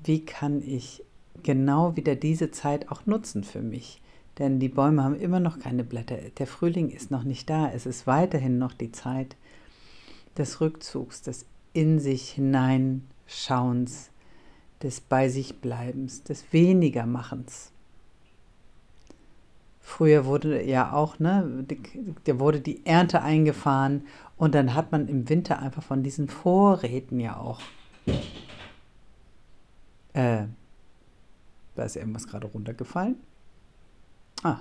wie 0.03 0.25
kann 0.25 0.63
ich 0.63 1.05
genau 1.43 1.97
wieder 1.97 2.17
diese 2.17 2.51
Zeit 2.51 2.91
auch 2.91 3.05
nutzen 3.05 3.45
für 3.45 3.61
mich. 3.61 4.01
Denn 4.39 4.59
die 4.59 4.71
Bäume 4.71 5.05
haben 5.05 5.21
immer 5.21 5.41
noch 5.41 5.59
keine 5.59 5.85
Blätter. 5.85 6.17
Der 6.39 6.47
Frühling 6.47 6.89
ist 6.89 7.11
noch 7.11 7.25
nicht 7.25 7.51
da. 7.51 7.71
Es 7.71 7.85
ist 7.85 8.07
weiterhin 8.07 8.59
noch 8.59 8.73
die 8.73 8.91
Zeit 8.91 9.37
des 10.39 10.63
Rückzugs, 10.63 11.21
des 11.21 11.45
in 11.75 11.99
sich 11.99 12.31
hineinschauens, 12.31 14.12
des 14.83 15.01
bei 15.01 15.29
sich 15.29 15.61
Bleibens, 15.61 16.23
des 16.23 16.53
Wenigermachens. 16.53 17.71
Früher 19.81 20.25
wurde 20.27 20.63
ja 20.63 20.93
auch, 20.93 21.19
ne, 21.19 21.67
da 22.25 22.39
wurde 22.39 22.61
die 22.61 22.87
Ernte 22.87 23.23
eingefahren 23.23 24.07
und 24.37 24.55
dann 24.55 24.75
hat 24.75 24.93
man 24.93 25.09
im 25.09 25.29
Winter 25.29 25.59
einfach 25.59 25.83
von 25.83 26.03
diesen 26.03 26.29
Vorräten 26.29 27.21
ja 27.21 27.37
auch. 27.37 27.61
Äh, 30.15 30.45
da 31.75 31.85
ist 31.85 31.97
irgendwas 31.97 32.27
gerade 32.27 32.47
runtergefallen. 32.47 33.17
Ah, 34.43 34.59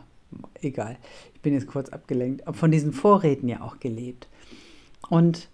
egal. 0.62 0.98
Ich 1.34 1.42
bin 1.42 1.54
jetzt 1.54 1.68
kurz 1.68 1.90
abgelenkt. 1.90 2.44
Von 2.56 2.72
diesen 2.72 2.94
Vorräten 2.94 3.50
ja 3.50 3.62
auch 3.62 3.80
gelebt. 3.80 4.28
Und 5.10 5.50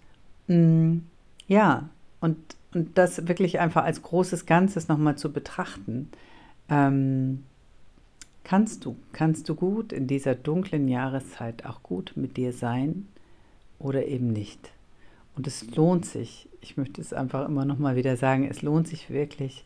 mh, 0.46 0.56
mm, 0.56 1.06
ja, 1.46 1.88
und, 2.20 2.36
und 2.74 2.98
das 2.98 3.28
wirklich 3.28 3.60
einfach 3.60 3.84
als 3.84 4.02
großes 4.02 4.46
Ganzes 4.46 4.88
nochmal 4.88 5.16
zu 5.16 5.32
betrachten. 5.32 6.10
Ähm, 6.68 7.44
kannst 8.44 8.84
du, 8.84 8.96
kannst 9.12 9.48
du 9.48 9.54
gut 9.54 9.92
in 9.92 10.06
dieser 10.06 10.34
dunklen 10.34 10.88
Jahreszeit 10.88 11.64
auch 11.64 11.82
gut 11.82 12.12
mit 12.16 12.36
dir 12.36 12.52
sein 12.52 13.08
oder 13.78 14.06
eben 14.06 14.28
nicht? 14.28 14.72
Und 15.36 15.46
es 15.46 15.74
lohnt 15.74 16.04
sich, 16.04 16.48
ich 16.60 16.76
möchte 16.76 17.00
es 17.00 17.12
einfach 17.12 17.48
immer 17.48 17.64
nochmal 17.64 17.96
wieder 17.96 18.16
sagen, 18.16 18.46
es 18.48 18.62
lohnt 18.62 18.88
sich 18.88 19.08
wirklich 19.08 19.64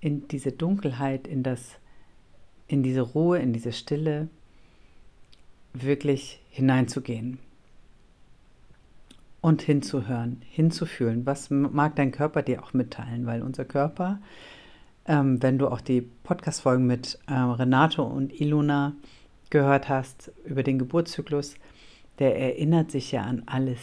in 0.00 0.28
diese 0.28 0.52
Dunkelheit, 0.52 1.26
in 1.26 1.42
das 1.42 1.76
in 2.68 2.84
diese 2.84 3.00
Ruhe, 3.00 3.40
in 3.40 3.52
diese 3.52 3.72
Stille 3.72 4.28
wirklich 5.72 6.40
hineinzugehen 6.50 7.38
und 9.40 9.62
hinzuhören, 9.62 10.42
hinzufühlen. 10.48 11.24
Was 11.26 11.50
mag 11.50 11.96
dein 11.96 12.12
Körper 12.12 12.42
dir 12.42 12.62
auch 12.62 12.72
mitteilen? 12.72 13.26
Weil 13.26 13.42
unser 13.42 13.64
Körper, 13.64 14.18
ähm, 15.06 15.42
wenn 15.42 15.58
du 15.58 15.68
auch 15.68 15.80
die 15.80 16.02
Podcast-Folgen 16.02 16.86
mit 16.86 17.18
äh, 17.26 17.34
Renato 17.34 18.02
und 18.02 18.38
Ilona 18.38 18.94
gehört 19.48 19.88
hast 19.88 20.30
über 20.44 20.62
den 20.62 20.78
Geburtszyklus, 20.78 21.54
der 22.18 22.38
erinnert 22.38 22.90
sich 22.90 23.12
ja 23.12 23.22
an 23.22 23.42
alles. 23.46 23.80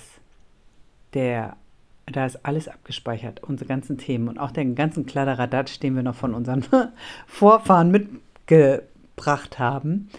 Der, 1.14 1.58
da 2.06 2.26
ist 2.26 2.46
alles 2.46 2.68
abgespeichert, 2.68 3.44
unsere 3.44 3.68
ganzen 3.68 3.98
Themen 3.98 4.28
und 4.28 4.38
auch 4.38 4.52
den 4.52 4.76
ganzen 4.76 5.06
Kladderadatsch, 5.06 5.80
den 5.82 5.96
wir 5.96 6.04
noch 6.04 6.16
von 6.16 6.34
unseren 6.34 6.64
Vorfahren 7.28 7.92
mit 7.92 8.10
gebracht 8.46 9.60
haben, 9.60 10.10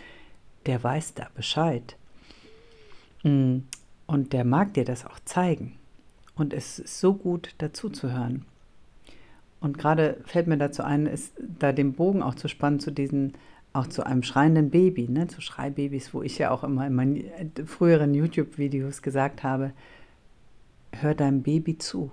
der 0.66 0.82
weiß 0.82 1.14
da 1.14 1.28
Bescheid. 1.34 1.96
Mm, 3.22 3.58
und 4.08 4.32
der 4.32 4.44
mag 4.44 4.74
dir 4.74 4.84
das 4.84 5.06
auch 5.06 5.20
zeigen. 5.24 5.76
Und 6.34 6.52
es 6.52 6.80
ist 6.80 6.98
so 6.98 7.14
gut 7.14 7.54
dazu 7.58 7.90
zu 7.90 8.10
hören. 8.10 8.44
Und 9.60 9.76
gerade 9.78 10.18
fällt 10.24 10.46
mir 10.46 10.56
dazu 10.56 10.82
ein, 10.82 11.06
ist 11.06 11.34
da 11.38 11.72
den 11.72 11.92
Bogen 11.92 12.22
auch 12.22 12.34
zu 12.34 12.48
spannen 12.48 12.80
zu 12.80 12.90
diesen, 12.90 13.34
auch 13.72 13.86
zu 13.86 14.04
einem 14.04 14.22
schreienden 14.22 14.70
Baby, 14.70 15.08
ne, 15.08 15.26
zu 15.26 15.40
Schreibabys, 15.40 16.14
wo 16.14 16.22
ich 16.22 16.38
ja 16.38 16.50
auch 16.50 16.64
immer 16.64 16.86
in 16.86 16.94
meinen 16.94 17.24
früheren 17.66 18.14
YouTube-Videos 18.14 19.02
gesagt 19.02 19.42
habe, 19.42 19.72
hör 20.92 21.14
deinem 21.14 21.42
Baby 21.42 21.76
zu. 21.76 22.10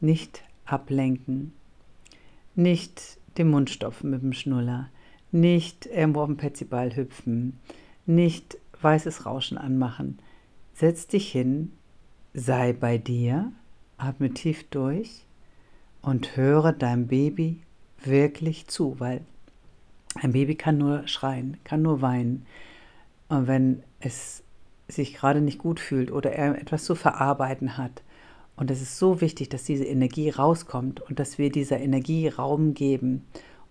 Nicht 0.00 0.44
ablenken, 0.66 1.52
nicht 2.54 3.18
den 3.38 3.50
Mund 3.50 3.70
stopfen 3.70 4.10
mit 4.10 4.22
dem 4.22 4.32
Schnuller, 4.34 4.90
nicht 5.32 5.86
irgendwo 5.86 6.20
auf 6.20 6.26
dem 6.26 6.36
Petsyball 6.36 6.94
hüpfen, 6.94 7.58
nicht 8.04 8.58
weißes 8.82 9.24
Rauschen 9.24 9.56
anmachen. 9.56 10.18
Setz 10.74 11.06
dich 11.06 11.30
hin, 11.30 11.72
sei 12.34 12.72
bei 12.72 12.98
dir, 12.98 13.52
atme 13.96 14.34
tief 14.34 14.64
durch 14.70 15.24
und 16.02 16.36
höre 16.36 16.72
deinem 16.72 17.06
Baby 17.06 17.60
wirklich 18.02 18.66
zu, 18.66 18.98
weil 18.98 19.22
ein 20.16 20.32
Baby 20.32 20.54
kann 20.54 20.78
nur 20.78 21.06
schreien, 21.08 21.56
kann 21.64 21.82
nur 21.82 22.02
weinen. 22.02 22.46
Und 23.28 23.46
wenn 23.46 23.82
es 24.00 24.42
sich 24.88 25.14
gerade 25.14 25.40
nicht 25.40 25.58
gut 25.58 25.80
fühlt 25.80 26.12
oder 26.12 26.32
er 26.32 26.60
etwas 26.60 26.84
zu 26.84 26.94
verarbeiten 26.94 27.78
hat. 27.78 28.02
Und 28.56 28.70
es 28.70 28.82
ist 28.82 28.98
so 28.98 29.20
wichtig, 29.20 29.48
dass 29.48 29.64
diese 29.64 29.84
Energie 29.84 30.28
rauskommt 30.28 31.00
und 31.00 31.18
dass 31.18 31.38
wir 31.38 31.50
dieser 31.50 31.80
Energie 31.80 32.28
Raum 32.28 32.74
geben 32.74 33.24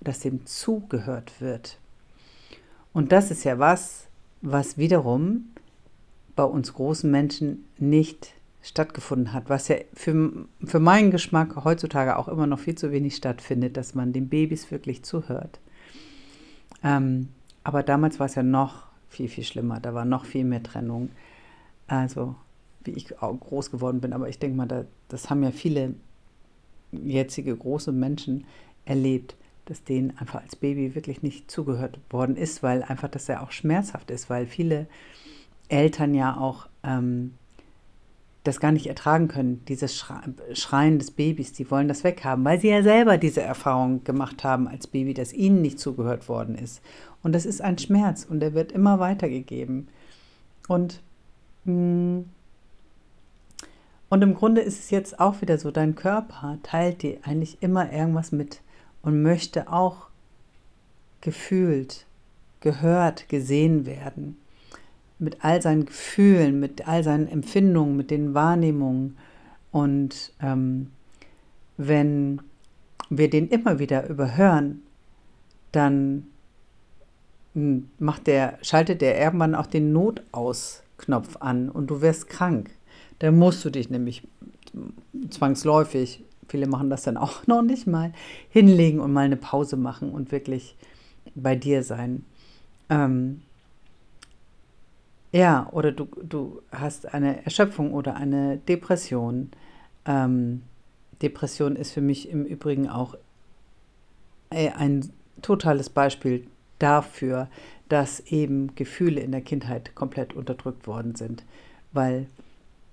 dass 0.04 0.20
dem 0.20 0.46
zugehört 0.46 1.40
wird. 1.40 1.80
Und 2.92 3.12
das 3.12 3.32
ist 3.32 3.44
ja 3.44 3.58
was, 3.60 4.08
was 4.42 4.78
wiederum 4.78 5.46
bei 6.36 6.44
uns 6.44 6.74
großen 6.74 7.10
Menschen 7.10 7.66
nicht 7.78 8.34
stattgefunden 8.62 9.34
hat, 9.34 9.50
was 9.50 9.68
ja 9.68 9.76
für, 9.94 10.46
für 10.64 10.80
meinen 10.80 11.12
Geschmack 11.12 11.64
heutzutage 11.64 12.18
auch 12.18 12.30
immer 12.30 12.48
noch 12.48 12.60
viel 12.60 12.76
zu 12.76 12.92
wenig 12.92 13.16
stattfindet, 13.16 13.76
dass 13.76 13.94
man 13.94 14.14
den 14.14 14.30
Babys 14.30 14.72
wirklich 14.72 15.04
zuhört. 15.04 15.60
Ähm, 16.84 17.30
aber 17.64 17.84
damals 17.84 18.20
war 18.20 18.26
es 18.26 18.36
ja 18.36 18.44
noch 18.44 18.86
viel, 19.10 19.28
viel 19.28 19.44
schlimmer. 19.44 19.80
Da 19.80 19.94
war 19.94 20.06
noch 20.06 20.26
viel 20.26 20.46
mehr 20.46 20.64
Trennung. 20.64 21.10
Also, 21.88 22.36
wie 22.84 22.92
ich 22.92 23.22
auch 23.22 23.38
groß 23.38 23.72
geworden 23.72 24.02
bin. 24.02 24.14
Aber 24.14 24.30
ich 24.30 24.40
denke 24.40 24.58
mal, 24.58 24.68
da, 24.68 24.86
das 25.10 25.30
haben 25.30 25.44
ja 25.44 25.52
viele 25.52 25.96
jetzige 26.92 27.56
große 27.56 27.92
Menschen 27.92 28.46
erlebt, 28.86 29.36
dass 29.66 29.84
denen 29.84 30.18
einfach 30.18 30.42
als 30.42 30.56
Baby 30.56 30.96
wirklich 30.96 31.22
nicht 31.22 31.50
zugehört 31.50 32.00
worden 32.10 32.36
ist, 32.36 32.64
weil 32.64 32.84
einfach 32.84 33.10
das 33.10 33.28
ja 33.28 33.42
auch 33.42 33.52
schmerzhaft 33.52 34.12
ist, 34.12 34.30
weil 34.30 34.46
viele 34.46 34.88
Eltern 35.70 36.14
ja 36.14 36.38
auch 36.38 36.68
ähm, 36.84 37.34
das 38.44 38.60
gar 38.60 38.74
nicht 38.74 38.88
ertragen 38.88 39.30
können, 39.30 39.64
dieses 39.68 39.96
Schreien 40.54 41.00
des 41.00 41.12
Babys, 41.12 41.54
die 41.54 41.70
wollen 41.72 41.88
das 41.88 42.04
weghaben, 42.04 42.44
weil 42.44 42.60
sie 42.60 42.70
ja 42.70 42.84
selber 42.84 43.18
diese 43.18 43.42
Erfahrung 43.42 44.04
gemacht 44.04 44.44
haben 44.44 44.68
als 44.68 44.88
Baby, 44.88 45.14
dass 45.14 45.32
ihnen 45.32 45.62
nicht 45.62 45.80
zugehört 45.80 46.28
worden 46.28 46.56
ist. 46.56 46.82
Und 47.22 47.34
das 47.34 47.46
ist 47.46 47.62
ein 47.62 47.78
Schmerz 47.78 48.26
und 48.30 48.42
der 48.42 48.54
wird 48.54 48.74
immer 48.74 49.00
weitergegeben. 49.00 49.88
Und, 50.68 51.02
mm, 51.64 52.22
und 54.10 54.22
im 54.22 54.36
Grunde 54.36 54.62
ist 54.62 54.80
es 54.80 54.90
jetzt 54.90 55.20
auch 55.20 55.42
wieder 55.42 55.58
so, 55.58 55.72
dein 55.72 55.96
Körper 55.96 56.60
teilt 56.64 57.02
dir 57.02 57.20
eigentlich 57.24 57.58
immer 57.62 57.92
irgendwas 57.94 58.34
mit 58.34 58.62
und 59.02 59.22
möchte 59.22 59.72
auch 59.72 60.08
gefühlt, 61.22 62.06
gehört, 62.60 63.30
gesehen 63.30 63.86
werden 63.86 64.38
mit 65.24 65.44
all 65.44 65.62
seinen 65.62 65.86
Gefühlen, 65.86 66.60
mit 66.60 66.88
all 66.88 67.04
seinen 67.04 67.28
Empfindungen, 67.28 67.96
mit 67.96 68.12
den 68.12 68.34
Wahrnehmungen. 68.34 69.18
Und 69.72 70.34
ähm, 70.42 70.92
wenn 71.78 72.42
wir 73.10 73.30
den 73.30 73.48
immer 73.48 73.80
wieder 73.80 74.08
überhören, 74.10 74.82
dann 75.72 76.28
hm, 77.54 77.90
macht 78.00 78.28
der, 78.28 78.58
schaltet 78.62 79.02
der 79.02 79.20
irgendwann 79.20 79.56
auch 79.56 79.68
den 79.68 79.92
Notausknopf 79.92 81.38
an 81.40 81.70
und 81.70 81.88
du 81.88 82.02
wirst 82.02 82.30
krank. 82.30 82.70
Da 83.20 83.32
musst 83.32 83.64
du 83.64 83.70
dich 83.70 83.90
nämlich 83.90 84.28
zwangsläufig, 85.30 86.24
viele 86.48 86.68
machen 86.68 86.90
das 86.90 87.04
dann 87.04 87.18
auch 87.18 87.48
noch 87.48 87.62
nicht 87.62 87.88
mal, 87.88 88.14
hinlegen 88.50 89.00
und 89.00 89.14
mal 89.14 89.26
eine 89.26 89.38
Pause 89.38 89.78
machen 89.78 90.12
und 90.12 90.32
wirklich 90.32 90.76
bei 91.36 91.56
dir 91.56 91.84
sein. 91.84 92.26
Ähm, 92.90 93.42
ja, 95.34 95.68
oder 95.72 95.92
du, 95.92 96.06
du 96.22 96.62
hast 96.72 97.12
eine 97.12 97.44
Erschöpfung 97.44 97.94
oder 97.94 98.16
eine 98.16 98.58
Depression. 98.58 99.50
Ähm, 100.06 100.62
Depression 101.24 101.76
ist 101.76 101.92
für 101.92 102.02
mich 102.02 102.30
im 102.30 102.46
Übrigen 102.46 102.88
auch 102.88 103.16
äh, 104.52 104.70
ein 104.70 105.12
totales 105.42 105.90
Beispiel 105.90 106.46
dafür, 106.78 107.50
dass 107.90 108.20
eben 108.20 108.76
Gefühle 108.76 109.22
in 109.22 109.32
der 109.32 109.42
Kindheit 109.42 109.96
komplett 109.96 110.36
unterdrückt 110.36 110.86
worden 110.86 111.16
sind, 111.16 111.44
weil 111.94 112.28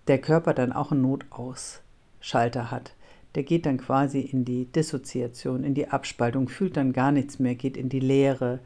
der 0.08 0.18
Körper 0.18 0.54
dann 0.54 0.72
auch 0.72 0.92
einen 0.92 1.02
Notausschalter 1.02 2.70
hat. 2.70 2.94
Der 3.34 3.42
geht 3.42 3.66
dann 3.66 3.76
quasi 3.76 4.20
in 4.20 4.46
die 4.46 4.64
Dissoziation, 4.64 5.62
in 5.62 5.74
die 5.74 5.88
Abspaltung, 5.88 6.48
fühlt 6.48 6.78
dann 6.78 6.94
gar 6.94 7.12
nichts 7.12 7.38
mehr, 7.38 7.54
geht 7.54 7.76
in 7.76 7.90
die 7.90 8.00
Leere. 8.00 8.60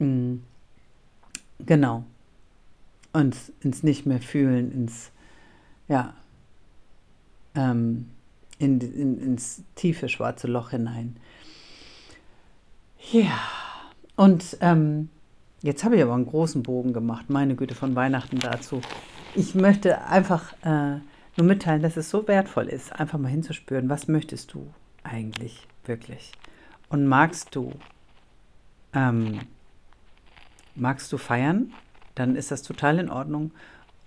Mm. 0.00 0.38
Genau, 1.60 2.04
uns 3.18 3.52
ins 3.60 3.82
Nicht 3.82 4.06
mehr 4.06 4.20
fühlen, 4.20 4.72
ins, 4.72 5.10
ja, 5.88 6.14
ähm, 7.54 8.10
in, 8.58 8.80
in, 8.80 9.18
ins 9.18 9.62
tiefe 9.74 10.08
schwarze 10.08 10.46
Loch 10.46 10.70
hinein. 10.70 11.16
Ja, 13.12 13.38
und 14.16 14.56
ähm, 14.60 15.08
jetzt 15.62 15.84
habe 15.84 15.96
ich 15.96 16.02
aber 16.02 16.14
einen 16.14 16.26
großen 16.26 16.62
Bogen 16.62 16.92
gemacht, 16.92 17.26
meine 17.28 17.54
Güte, 17.54 17.74
von 17.74 17.94
Weihnachten 17.94 18.38
dazu. 18.38 18.80
Ich 19.34 19.54
möchte 19.54 20.04
einfach 20.04 20.52
äh, 20.64 20.98
nur 21.36 21.46
mitteilen, 21.46 21.82
dass 21.82 21.96
es 21.96 22.10
so 22.10 22.26
wertvoll 22.26 22.66
ist, 22.66 22.92
einfach 22.92 23.18
mal 23.18 23.28
hinzuspüren, 23.28 23.88
was 23.88 24.08
möchtest 24.08 24.54
du 24.54 24.66
eigentlich 25.04 25.66
wirklich? 25.84 26.32
Und 26.88 27.06
magst 27.06 27.54
du, 27.54 27.72
ähm, 28.92 29.40
magst 30.74 31.12
du 31.12 31.18
feiern? 31.18 31.72
Dann 32.18 32.36
ist 32.36 32.50
das 32.50 32.62
total 32.62 32.98
in 32.98 33.10
Ordnung. 33.10 33.52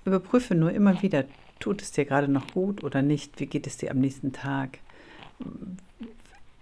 Überprüfe 0.05 0.55
nur 0.55 0.71
immer 0.71 1.01
wieder, 1.01 1.25
tut 1.59 1.81
es 1.81 1.91
dir 1.91 2.05
gerade 2.05 2.27
noch 2.27 2.47
gut 2.53 2.83
oder 2.83 3.01
nicht? 3.01 3.39
Wie 3.39 3.45
geht 3.45 3.67
es 3.67 3.77
dir 3.77 3.91
am 3.91 3.99
nächsten 3.99 4.33
Tag? 4.33 4.79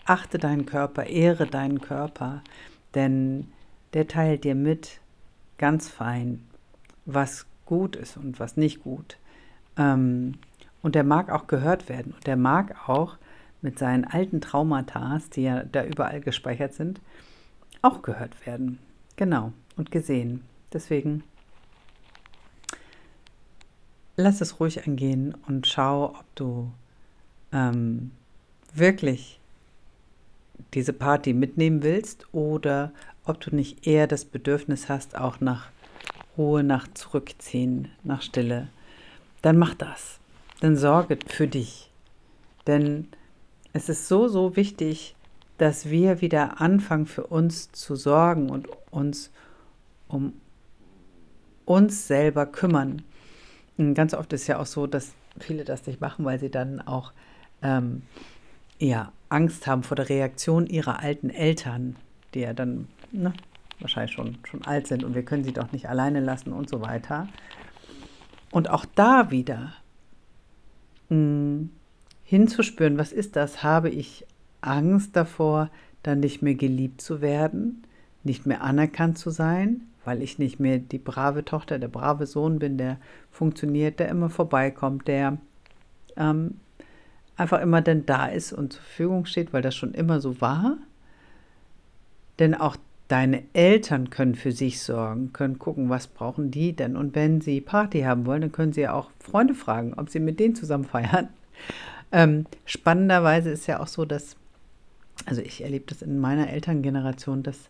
Achte 0.06 0.38
deinen 0.38 0.66
Körper, 0.66 1.06
ehre 1.06 1.48
deinen 1.48 1.82
Körper, 1.82 2.42
denn 2.96 3.48
der 3.94 4.08
teilt 4.08 4.44
dir 4.44 4.56
mit, 4.56 5.00
ganz 5.58 5.90
fein, 5.90 6.44
was 7.06 7.46
gut 7.66 7.96
ist 7.96 8.18
und 8.18 8.40
was 8.40 8.58
nicht 8.58 8.84
gut. 8.84 9.18
Ähm, 9.78 10.36
und 10.82 10.96
der 10.96 11.04
mag 11.04 11.30
auch 11.30 11.48
gehört 11.48 11.90
werden 11.90 12.14
und 12.14 12.26
der 12.26 12.38
mag 12.38 12.90
auch 12.90 13.18
mit 13.62 13.78
seinen 13.78 14.06
alten 14.06 14.42
Traumata, 14.42 15.20
die 15.34 15.44
ja 15.44 15.64
da 15.64 15.84
überall 15.84 16.22
gespeichert 16.22 16.74
sind, 16.74 17.02
auch 17.82 18.02
gehört 18.02 18.46
werden. 18.46 18.80
Genau 19.18 19.52
und 19.76 19.92
gesehen. 19.92 20.42
Deswegen 20.72 21.24
lass 24.20 24.42
es 24.42 24.60
ruhig 24.60 24.86
angehen 24.86 25.36
und 25.48 25.66
schau, 25.66 26.10
ob 26.10 26.26
du 26.36 26.72
ähm, 27.52 28.12
wirklich 28.74 29.40
diese 30.74 30.94
Party 30.94 31.34
mitnehmen 31.34 31.84
willst 31.84 32.28
oder 32.34 32.92
ob 33.24 33.40
du 33.40 33.56
nicht 33.56 33.88
eher 33.88 34.08
das 34.08 34.26
Bedürfnis 34.26 34.90
hast, 34.90 35.16
auch 35.16 35.40
nach 35.40 35.70
Ruhe, 36.38 36.64
nach 36.64 36.88
Zurückziehen, 36.94 37.90
nach 38.04 38.22
Stille. 38.22 38.68
Dann 39.42 39.58
mach 39.58 39.74
das. 39.74 40.20
Dann 40.60 40.76
sorge 40.76 41.18
für 41.28 41.48
dich. 41.48 41.90
Denn 42.68 43.08
es 43.72 43.88
ist 43.88 44.08
so, 44.08 44.28
so 44.28 44.56
wichtig, 44.56 45.16
dass 45.58 45.90
wir 45.90 46.22
wieder 46.22 46.60
anfangen, 46.62 47.06
für 47.06 47.28
uns 47.28 47.72
zu 47.72 47.96
sorgen 47.96 48.50
und 48.50 48.68
uns 48.92 49.32
um 50.08 50.34
uns 51.66 52.08
selber 52.08 52.48
kümmern. 52.48 53.04
Ganz 53.94 54.14
oft 54.14 54.34
ist 54.34 54.48
ja 54.48 54.60
auch 54.60 54.66
so, 54.66 54.88
dass 54.88 55.14
viele 55.40 55.64
das 55.64 55.88
nicht 55.88 56.02
machen, 56.02 56.26
weil 56.26 56.38
sie 56.38 56.50
dann 56.50 56.82
auch 56.82 57.14
ähm, 57.62 58.02
ja, 58.78 59.14
Angst 59.30 59.68
haben 59.68 59.84
vor 59.84 59.96
der 59.96 60.10
Reaktion 60.10 60.68
ihrer 60.68 61.00
alten 61.00 61.30
Eltern, 61.30 61.96
die 62.34 62.42
ja 62.42 62.54
dann 62.54 62.90
ne, 63.12 63.34
wahrscheinlich 63.80 64.12
schon, 64.12 64.38
schon 64.44 64.66
alt 64.66 64.88
sind 64.88 65.06
und 65.06 65.16
wir 65.16 65.24
können 65.24 65.46
sie 65.46 65.54
doch 65.54 65.72
nicht 65.72 65.88
alleine 65.88 66.20
lassen 66.20 66.52
und 66.52 66.70
so 66.70 66.82
weiter. 66.82 67.30
Und 68.52 68.70
auch 68.70 68.86
da 68.96 69.32
wieder 69.32 69.74
mh, 71.08 71.16
hm, 71.16 71.70
hinzuspüren, 72.26 72.98
was 72.98 73.14
ist 73.14 73.38
das? 73.38 73.64
Habe 73.64 73.90
ich 73.90 74.26
Angst 74.60 75.16
davor, 75.16 75.70
dann 76.04 76.20
nicht 76.20 76.42
mehr 76.42 76.56
geliebt 76.56 77.02
zu 77.02 77.22
werden, 77.22 77.84
nicht 78.24 78.46
mehr 78.46 78.62
anerkannt 78.62 79.18
zu 79.18 79.30
sein? 79.30 79.82
Weil 80.10 80.24
ich 80.24 80.40
nicht 80.40 80.60
mehr 80.60 80.80
die 80.80 80.98
brave 80.98 81.46
Tochter, 81.46 81.78
der 81.78 81.88
brave 81.88 82.26
Sohn 82.26 82.58
bin, 82.58 82.80
der 82.80 82.98
funktioniert, 83.30 84.00
der 84.00 84.10
immer 84.10 84.32
vorbeikommt, 84.32 85.08
der 85.08 85.38
ähm, 86.18 86.56
einfach 87.38 87.62
immer 87.62 87.84
denn 87.84 88.08
da 88.08 88.26
ist 88.26 88.52
und 88.52 88.74
zur 88.74 88.82
Verfügung 88.82 89.28
steht, 89.28 89.54
weil 89.54 89.62
das 89.62 89.76
schon 89.76 89.94
immer 89.94 90.20
so 90.20 90.42
war. 90.42 90.78
Denn 92.40 92.56
auch 92.56 92.76
deine 93.08 93.44
Eltern 93.54 94.10
können 94.10 94.34
für 94.34 94.52
sich 94.52 94.82
sorgen, 94.82 95.32
können 95.32 95.60
gucken, 95.60 95.90
was 95.90 96.08
brauchen 96.08 96.50
die 96.50 96.76
denn. 96.76 96.96
Und 96.96 97.14
wenn 97.14 97.40
sie 97.40 97.62
Party 97.62 98.02
haben 98.02 98.26
wollen, 98.26 98.42
dann 98.42 98.52
können 98.52 98.74
sie 98.74 98.82
ja 98.82 98.94
auch 98.94 99.12
Freunde 99.20 99.54
fragen, 99.54 99.94
ob 99.94 100.10
sie 100.10 100.20
mit 100.20 100.40
denen 100.40 100.56
zusammen 100.56 100.86
feiern. 100.86 101.30
Ähm, 102.12 102.48
spannenderweise 102.66 103.52
ist 103.52 103.68
ja 103.68 103.80
auch 103.80 103.88
so, 103.88 104.04
dass, 104.04 104.36
also 105.28 105.44
ich 105.44 105.62
erlebe 105.62 105.86
das 105.88 106.02
in 106.02 106.18
meiner 106.18 106.50
Elterngeneration, 106.50 107.44
dass 107.44 107.70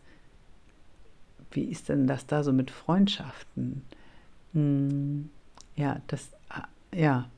wie 1.51 1.63
ist 1.63 1.89
denn 1.89 2.07
das 2.07 2.25
da 2.27 2.43
so 2.43 2.53
mit 2.53 2.71
Freundschaften? 2.71 3.83
Hm, 4.53 5.29
ja, 5.75 6.01
das, 6.07 6.29
ah, 6.49 6.67
ja, 6.93 7.29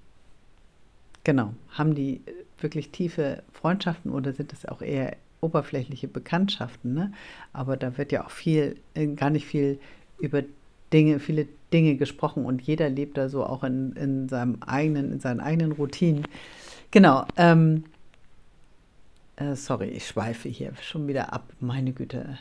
genau. 1.23 1.53
Haben 1.69 1.95
die 1.95 2.21
wirklich 2.59 2.89
tiefe 2.89 3.43
Freundschaften 3.51 4.11
oder 4.11 4.33
sind 4.33 4.51
das 4.51 4.65
auch 4.65 4.81
eher 4.81 5.15
oberflächliche 5.41 6.07
Bekanntschaften? 6.07 6.93
Ne? 6.93 7.13
Aber 7.53 7.77
da 7.77 7.97
wird 7.97 8.11
ja 8.11 8.25
auch 8.25 8.31
viel, 8.31 8.77
äh, 8.93 9.07
gar 9.07 9.29
nicht 9.29 9.45
viel 9.45 9.79
über 10.19 10.43
Dinge, 10.93 11.19
viele 11.19 11.47
Dinge 11.71 11.95
gesprochen 11.95 12.45
und 12.45 12.61
jeder 12.61 12.89
lebt 12.89 13.17
da 13.17 13.29
so 13.29 13.45
auch 13.45 13.63
in, 13.63 13.93
in 13.93 14.29
seinem 14.29 14.57
eigenen, 14.61 15.13
in 15.13 15.19
seinen 15.19 15.39
eigenen 15.39 15.71
Routinen. 15.71 16.27
Genau. 16.91 17.25
Ähm, 17.37 17.85
äh, 19.37 19.55
sorry, 19.55 19.87
ich 19.87 20.07
schweife 20.07 20.49
hier 20.49 20.73
schon 20.81 21.07
wieder 21.07 21.33
ab. 21.33 21.51
Meine 21.59 21.93
Güte, 21.93 22.37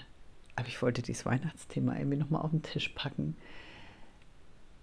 aber 0.57 0.69
ich 0.69 0.81
wollte 0.83 1.03
dieses 1.03 1.27
Weihnachtsthema 1.27 1.97
irgendwie 1.97 2.19
nochmal 2.19 2.43
auf 2.43 2.51
den 2.51 2.63
Tisch 2.63 2.91
packen. 2.91 3.37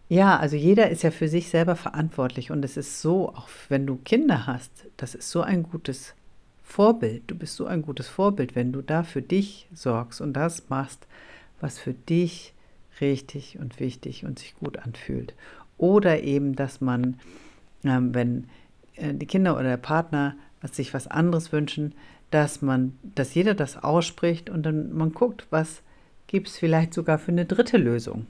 Ja, 0.09 0.37
also 0.37 0.55
jeder 0.55 0.89
ist 0.89 1.03
ja 1.03 1.11
für 1.11 1.27
sich 1.27 1.49
selber 1.49 1.75
verantwortlich 1.75 2.51
und 2.51 2.63
es 2.63 2.77
ist 2.77 3.01
so, 3.01 3.29
auch 3.29 3.49
wenn 3.67 3.85
du 3.85 3.97
Kinder 3.97 4.47
hast, 4.47 4.71
das 4.95 5.15
ist 5.15 5.29
so 5.29 5.41
ein 5.41 5.63
gutes 5.63 6.15
Vorbild. 6.63 7.23
Du 7.27 7.35
bist 7.35 7.55
so 7.55 7.65
ein 7.65 7.81
gutes 7.81 8.07
Vorbild, 8.07 8.55
wenn 8.55 8.71
du 8.71 8.81
da 8.81 9.03
für 9.03 9.21
dich 9.21 9.67
sorgst 9.73 10.21
und 10.21 10.33
das 10.33 10.69
machst, 10.69 11.07
was 11.59 11.79
für 11.79 11.93
dich 11.93 12.53
richtig 13.01 13.59
und 13.59 13.79
wichtig 13.79 14.25
und 14.25 14.39
sich 14.39 14.55
gut 14.55 14.77
anfühlt. 14.77 15.33
Oder 15.77 16.23
eben, 16.23 16.55
dass 16.55 16.81
man, 16.81 17.19
ähm, 17.83 18.13
wenn 18.13 18.49
äh, 18.95 19.13
die 19.13 19.25
Kinder 19.25 19.55
oder 19.55 19.63
der 19.63 19.77
Partner 19.77 20.35
sich 20.71 20.93
was 20.93 21.07
anderes 21.07 21.51
wünschen, 21.51 21.93
dass 22.31 22.61
man, 22.61 22.97
dass 23.03 23.33
jeder 23.33 23.53
das 23.53 23.83
ausspricht 23.83 24.49
und 24.49 24.63
dann 24.63 24.93
man 24.93 25.13
guckt, 25.13 25.47
was 25.49 25.81
gibt 26.27 26.49
es 26.49 26.57
vielleicht 26.57 26.93
sogar 26.93 27.19
für 27.19 27.31
eine 27.31 27.45
dritte 27.45 27.77
Lösung. 27.77 28.27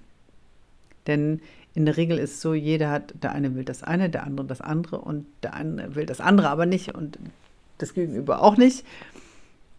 Denn 1.08 1.42
in 1.74 1.86
der 1.86 1.98
Regel 1.98 2.18
ist 2.18 2.36
es 2.36 2.42
so, 2.42 2.54
jeder 2.54 2.90
hat, 2.90 3.14
der 3.22 3.32
eine 3.32 3.56
will 3.56 3.64
das 3.64 3.84
eine, 3.84 4.10
der 4.10 4.24
andere 4.24 4.46
das 4.46 4.62
andere 4.62 5.00
und 5.00 5.26
der 5.44 5.54
eine 5.54 5.96
will 5.96 6.06
das 6.06 6.22
andere 6.22 6.50
aber 6.50 6.66
nicht 6.66 6.94
und 6.94 7.18
das 7.78 7.94
Gegenüber 7.94 8.42
auch 8.42 8.58
nicht. 8.58 8.86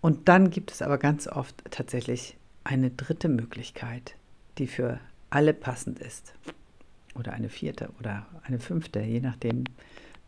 Und 0.01 0.29
dann 0.29 0.51
gibt 0.51 0.71
es 0.71 0.83
aber 0.83 0.99
ganz 0.99 1.27
oft 1.27 1.57
tatsächlich 1.71 2.37
eine 2.65 2.91
dritte 2.91 3.29
Möglichkeit, 3.29 4.15
die 4.59 4.67
für 4.67 5.01
alle 5.31 5.55
passend 5.55 5.99
ist. 5.99 6.35
Oder 7.15 7.33
eine 7.33 7.49
vierte 7.49 7.91
oder 7.99 8.27
eine 8.45 8.61
fünfte, 8.61 9.01
je 9.01 9.21
nachdem, 9.21 9.65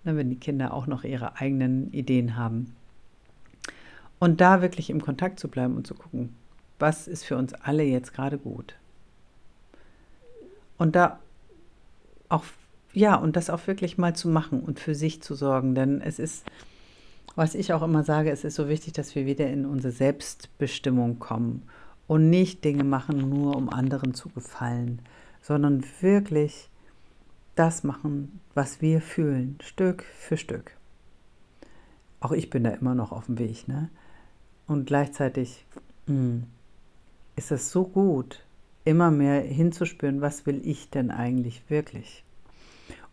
ne, 0.04 0.16
wenn 0.16 0.28
die 0.28 0.40
Kinder 0.40 0.74
auch 0.74 0.86
noch 0.86 1.04
ihre 1.04 1.36
eigenen 1.36 1.92
Ideen 1.92 2.36
haben. 2.36 2.74
Und 4.20 4.40
da 4.40 4.62
wirklich 4.62 4.90
im 4.90 5.02
Kontakt 5.02 5.40
zu 5.40 5.48
bleiben 5.48 5.76
und 5.76 5.86
zu 5.86 5.94
gucken, 5.94 6.36
was 6.78 7.08
ist 7.08 7.24
für 7.24 7.36
uns 7.36 7.52
alle 7.54 7.82
jetzt 7.82 8.14
gerade 8.14 8.38
gut. 8.38 8.76
Und 10.78 10.94
da 10.94 11.18
auch, 12.28 12.44
ja, 12.92 13.16
und 13.16 13.36
das 13.36 13.50
auch 13.50 13.66
wirklich 13.66 13.98
mal 13.98 14.14
zu 14.14 14.28
machen 14.28 14.60
und 14.60 14.78
für 14.78 14.94
sich 14.94 15.22
zu 15.22 15.34
sorgen. 15.34 15.74
Denn 15.74 16.00
es 16.00 16.18
ist, 16.18 16.46
was 17.34 17.54
ich 17.54 17.72
auch 17.72 17.82
immer 17.82 18.04
sage, 18.04 18.30
es 18.30 18.44
ist 18.44 18.54
so 18.54 18.68
wichtig, 18.68 18.92
dass 18.92 19.14
wir 19.14 19.26
wieder 19.26 19.48
in 19.48 19.66
unsere 19.66 19.92
Selbstbestimmung 19.92 21.18
kommen 21.18 21.62
und 22.06 22.30
nicht 22.30 22.64
Dinge 22.64 22.84
machen, 22.84 23.28
nur 23.28 23.56
um 23.56 23.68
anderen 23.68 24.14
zu 24.14 24.28
gefallen, 24.30 25.00
sondern 25.42 25.84
wirklich 26.00 26.70
das 27.54 27.84
machen, 27.84 28.40
was 28.54 28.80
wir 28.80 29.00
fühlen, 29.00 29.58
Stück 29.62 30.04
für 30.18 30.36
Stück. 30.36 30.76
Auch 32.20 32.32
ich 32.32 32.50
bin 32.50 32.64
da 32.64 32.70
immer 32.70 32.94
noch 32.94 33.12
auf 33.12 33.26
dem 33.26 33.38
Weg, 33.38 33.68
ne? 33.68 33.90
Und 34.70 34.86
gleichzeitig 34.86 35.66
mh, 36.06 36.14
hm, 36.14 36.42
ist 37.34 37.50
es 37.50 37.72
so 37.72 37.82
gut, 37.82 38.44
immer 38.84 39.10
mehr 39.10 39.40
hinzuspüren, 39.40 40.20
was 40.20 40.46
will 40.46 40.60
ich 40.64 40.90
denn 40.90 41.10
eigentlich 41.10 41.64
wirklich. 41.68 42.22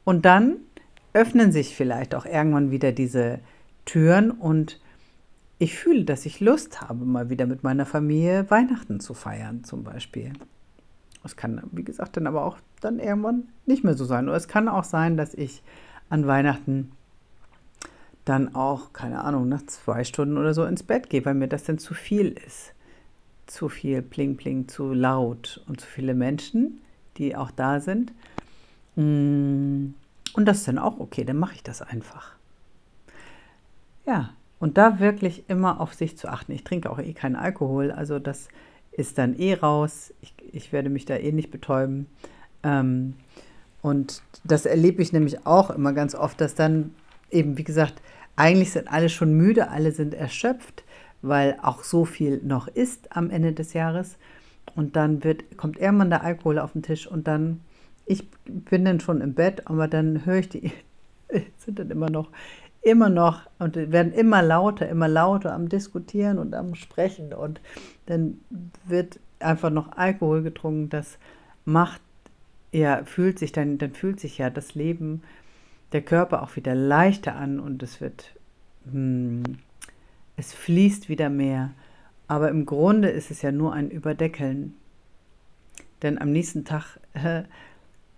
Und 0.04 0.26
dann 0.26 0.58
öffnen 1.13 1.52
sich 1.52 1.76
vielleicht 1.76 2.13
auch 2.13 2.28
irgendwann 2.28 2.70
wieder 2.70 2.91
diese 2.91 3.39
Türen 3.86 4.30
und 4.30 4.80
ich 5.58 5.76
fühle, 5.76 6.06
dass 6.06 6.28
ich 6.28 6.41
Lust 6.41 6.82
habe, 6.82 7.06
mal 7.06 7.32
wieder 7.32 7.48
mit 7.48 7.63
meiner 7.63 7.88
Familie 7.88 8.52
Weihnachten 8.52 9.00
zu 9.00 9.15
feiern 9.15 9.63
zum 9.63 9.84
Beispiel. 9.84 10.34
Es 11.24 11.38
kann, 11.38 11.63
wie 11.72 11.84
gesagt, 11.84 12.17
dann 12.17 12.28
aber 12.28 12.46
auch 12.46 12.60
dann 12.82 13.00
irgendwann 13.00 13.50
nicht 13.65 13.84
mehr 13.84 13.96
so 13.96 14.06
sein. 14.06 14.28
Oder 14.28 14.38
es 14.38 14.48
kann 14.48 14.70
auch 14.70 14.84
sein, 14.84 15.17
dass 15.17 15.34
ich 15.34 15.63
an 16.08 16.28
Weihnachten 16.28 16.91
dann 18.29 18.55
auch, 18.55 18.93
keine 18.93 19.21
Ahnung, 19.23 19.47
nach 19.49 19.65
zwei 19.65 20.03
Stunden 20.03 20.37
oder 20.37 20.53
so 20.53 20.65
ins 20.65 20.83
Bett 20.83 21.09
gehe, 21.09 21.25
weil 21.25 21.33
mir 21.33 21.47
das 21.47 21.63
dann 21.63 21.77
zu 21.77 21.93
viel 21.93 22.29
ist 22.45 22.73
zu 23.47 23.69
viel 23.69 24.01
Pling 24.01 24.37
Pling, 24.37 24.67
zu 24.67 24.93
laut 24.93 25.63
und 25.67 25.81
zu 25.81 25.87
viele 25.87 26.13
Menschen, 26.13 26.81
die 27.17 27.35
auch 27.35 27.51
da 27.51 27.79
sind. 27.79 28.13
Mm, 28.95 29.93
und 30.33 30.45
das 30.45 30.57
ist 30.59 30.67
dann 30.67 30.77
auch 30.77 30.99
okay, 30.99 31.23
dann 31.23 31.37
mache 31.37 31.55
ich 31.55 31.63
das 31.63 31.81
einfach. 31.81 32.35
Ja, 34.05 34.33
und 34.59 34.77
da 34.77 34.99
wirklich 34.99 35.45
immer 35.49 35.81
auf 35.81 35.93
sich 35.93 36.17
zu 36.17 36.27
achten. 36.27 36.51
Ich 36.51 36.63
trinke 36.63 36.89
auch 36.89 36.99
eh 36.99 37.13
keinen 37.13 37.35
Alkohol, 37.35 37.91
also 37.91 38.19
das 38.19 38.49
ist 38.91 39.17
dann 39.17 39.37
eh 39.37 39.53
raus. 39.53 40.13
Ich, 40.21 40.33
ich 40.51 40.71
werde 40.71 40.89
mich 40.89 41.05
da 41.05 41.15
eh 41.15 41.31
nicht 41.31 41.51
betäuben. 41.51 42.07
Ähm, 42.63 43.13
und 43.81 44.21
das 44.43 44.65
erlebe 44.65 45.01
ich 45.01 45.13
nämlich 45.13 45.45
auch 45.45 45.69
immer 45.69 45.93
ganz 45.93 46.15
oft, 46.15 46.41
dass 46.41 46.55
dann 46.55 46.95
eben, 47.29 47.57
wie 47.57 47.63
gesagt, 47.63 48.01
eigentlich 48.38 48.71
sind 48.71 48.88
alle 48.88 49.10
schon 49.10 49.34
müde, 49.34 49.69
alle 49.69 49.91
sind 49.91 50.13
erschöpft 50.13 50.84
weil 51.21 51.58
auch 51.62 51.84
so 51.84 52.06
viel 52.06 52.41
noch 52.43 52.67
ist 52.67 53.15
am 53.15 53.30
Ende 53.30 53.54
des 53.54 53.73
Jahres. 53.73 54.17
Und 54.76 54.95
dann 54.95 55.23
wird, 55.23 55.58
kommt 55.58 55.80
irgendwann 55.80 56.10
der 56.10 56.23
Alkohol 56.23 56.60
auf 56.60 56.73
den 56.73 56.84
Tisch 56.84 57.08
und 57.08 57.28
dann, 57.28 57.62
ich 58.06 58.30
bin 58.45 58.86
dann 58.86 59.00
schon 59.00 59.21
im 59.21 59.34
Bett, 59.34 59.67
aber 59.67 59.88
dann 59.88 60.26
höre 60.26 60.38
ich 60.38 60.50
die, 60.50 60.71
sind 61.58 61.80
dann 61.80 61.89
immer 61.89 62.10
noch, 62.10 62.30
immer 62.82 63.10
noch 63.10 63.41
und 63.60 63.76
werden 63.76 64.13
immer 64.13 64.41
lauter, 64.41 64.88
immer 64.88 65.08
lauter 65.08 65.54
am 65.54 65.67
Diskutieren 65.67 66.38
und 66.38 66.54
am 66.54 66.76
Sprechen 66.76 67.34
und 67.34 67.60
dann 68.06 68.39
wird 68.86 69.19
einfach 69.39 69.69
noch 69.69 69.97
Alkohol 69.97 70.43
getrunken. 70.43 70.89
Das 70.89 71.17
macht, 71.65 72.02
ja, 72.71 73.04
fühlt 73.04 73.39
sich 73.39 73.52
dann, 73.52 73.78
dann 73.78 73.93
fühlt 73.93 74.19
sich 74.19 74.38
ja 74.38 74.50
das 74.50 74.76
Leben, 74.76 75.23
der 75.91 76.02
Körper 76.02 76.43
auch 76.43 76.56
wieder 76.56 76.76
leichter 76.76 77.36
an 77.36 77.60
und 77.60 77.82
es 77.84 78.02
wird, 78.02 78.36
hm, 78.91 79.43
es 80.36 80.54
fließt 80.54 81.10
wieder 81.10 81.30
mehr. 81.30 81.71
Aber 82.28 82.50
im 82.50 82.65
Grunde 82.65 83.10
ist 83.10 83.32
es 83.32 83.41
ja 83.41 83.52
nur 83.52 83.73
ein 83.73 83.89
Überdeckeln. 83.89 84.76
Denn 86.02 86.19
am 86.19 86.32
nächsten 86.32 86.65
Tag 86.65 87.00
äh, 87.13 87.43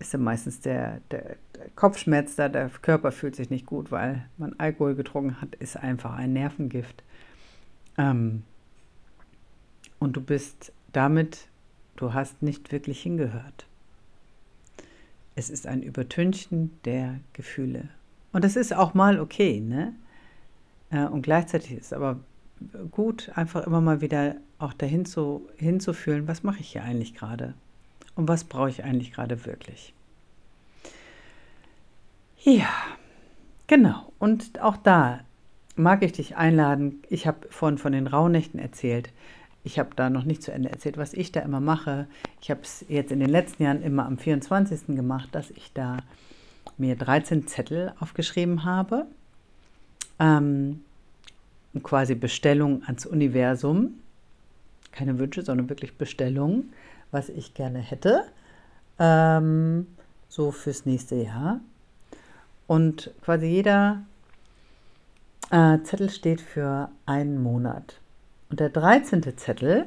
ist 0.00 0.12
dann 0.12 0.22
meistens 0.22 0.60
der, 0.60 1.00
der, 1.10 1.36
der, 1.54 1.68
Kopfschmerz 1.76 2.34
da, 2.34 2.48
der 2.48 2.68
Körper 2.68 3.12
fühlt 3.12 3.36
sich 3.36 3.50
nicht 3.50 3.66
gut, 3.66 3.90
weil 3.92 4.26
man 4.38 4.54
Alkohol 4.58 4.94
getrunken 4.94 5.40
hat, 5.40 5.54
ist 5.56 5.76
einfach 5.76 6.14
ein 6.14 6.32
Nervengift. 6.32 7.02
Ähm, 7.96 8.42
und 9.98 10.16
du 10.16 10.20
bist 10.20 10.72
damit, 10.92 11.48
du 11.96 12.14
hast 12.14 12.42
nicht 12.42 12.72
wirklich 12.72 13.00
hingehört. 13.02 13.66
Es 15.40 15.48
ist 15.48 15.66
ein 15.66 15.82
Übertünchen 15.82 16.70
der 16.84 17.18
Gefühle. 17.32 17.88
Und 18.30 18.44
das 18.44 18.56
ist 18.56 18.74
auch 18.74 18.92
mal 18.92 19.18
okay, 19.18 19.58
ne? 19.58 19.94
Äh, 20.90 21.06
und 21.06 21.22
gleichzeitig 21.22 21.72
ist 21.72 21.86
es 21.86 21.92
aber 21.94 22.20
gut, 22.90 23.30
einfach 23.36 23.66
immer 23.66 23.80
mal 23.80 24.02
wieder 24.02 24.36
auch 24.58 24.74
dahin 24.74 25.06
zu, 25.06 25.48
hinzufühlen, 25.56 26.28
was 26.28 26.42
mache 26.42 26.60
ich 26.60 26.72
hier 26.72 26.84
eigentlich 26.84 27.14
gerade 27.14 27.54
und 28.16 28.28
was 28.28 28.44
brauche 28.44 28.68
ich 28.68 28.84
eigentlich 28.84 29.12
gerade 29.12 29.46
wirklich. 29.46 29.94
Ja, 32.42 32.68
genau. 33.66 34.12
Und 34.18 34.60
auch 34.60 34.76
da 34.76 35.20
mag 35.74 36.02
ich 36.02 36.12
dich 36.12 36.36
einladen. 36.36 37.02
Ich 37.08 37.26
habe 37.26 37.48
vorhin 37.48 37.78
von 37.78 37.92
den 37.92 38.06
Rauhnächten 38.06 38.60
erzählt. 38.60 39.10
Ich 39.62 39.78
habe 39.78 39.90
da 39.94 40.08
noch 40.10 40.24
nicht 40.24 40.42
zu 40.42 40.52
Ende 40.52 40.70
erzählt, 40.70 40.96
was 40.96 41.12
ich 41.12 41.32
da 41.32 41.40
immer 41.40 41.60
mache. 41.60 42.06
Ich 42.40 42.50
habe 42.50 42.62
es 42.62 42.84
jetzt 42.88 43.12
in 43.12 43.20
den 43.20 43.28
letzten 43.28 43.62
Jahren 43.62 43.82
immer 43.82 44.06
am 44.06 44.16
24. 44.18 44.86
gemacht, 44.88 45.28
dass 45.32 45.50
ich 45.50 45.72
da 45.74 45.98
mir 46.78 46.96
13 46.96 47.46
Zettel 47.46 47.92
aufgeschrieben 48.00 48.64
habe 48.64 49.06
ähm, 50.20 50.84
quasi 51.82 52.14
Bestellung 52.14 52.84
ans 52.84 53.06
Universum. 53.06 53.94
Keine 54.92 55.18
Wünsche, 55.18 55.42
sondern 55.42 55.68
wirklich 55.68 55.96
Bestellung, 55.96 56.64
was 57.10 57.28
ich 57.28 57.54
gerne 57.54 57.78
hätte. 57.78 58.24
Ähm, 58.98 59.86
so 60.28 60.52
fürs 60.52 60.86
nächste 60.86 61.16
Jahr. 61.16 61.60
Und 62.66 63.10
quasi 63.22 63.46
jeder 63.46 64.02
äh, 65.50 65.78
Zettel 65.82 66.10
steht 66.10 66.40
für 66.40 66.90
einen 67.06 67.42
Monat. 67.42 67.99
Und 68.50 68.60
der 68.60 68.68
13. 68.68 69.22
Zettel, 69.36 69.86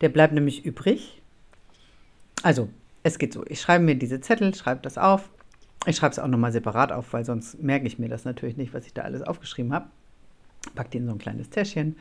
der 0.00 0.10
bleibt 0.10 0.34
nämlich 0.34 0.64
übrig. 0.64 1.22
Also, 2.42 2.68
es 3.02 3.18
geht 3.18 3.32
so, 3.32 3.44
ich 3.46 3.60
schreibe 3.60 3.84
mir 3.84 3.96
diese 3.96 4.20
Zettel, 4.20 4.54
schreibe 4.54 4.82
das 4.82 4.98
auf 4.98 5.30
ich 5.86 5.96
schreibe 5.96 6.12
es 6.12 6.18
auch 6.18 6.28
nochmal 6.28 6.52
separat 6.52 6.92
auf, 6.92 7.12
weil 7.12 7.24
sonst 7.24 7.62
merke 7.62 7.86
ich 7.86 7.98
mir 7.98 8.08
das 8.08 8.24
natürlich 8.24 8.56
nicht, 8.56 8.72
was 8.72 8.86
ich 8.86 8.94
da 8.94 9.02
alles 9.02 9.22
aufgeschrieben 9.22 9.72
habe. 9.72 9.86
Pack 10.74 10.90
die 10.90 10.98
in 10.98 11.06
so 11.06 11.12
ein 11.12 11.18
kleines 11.18 11.50
Täschchen 11.50 11.96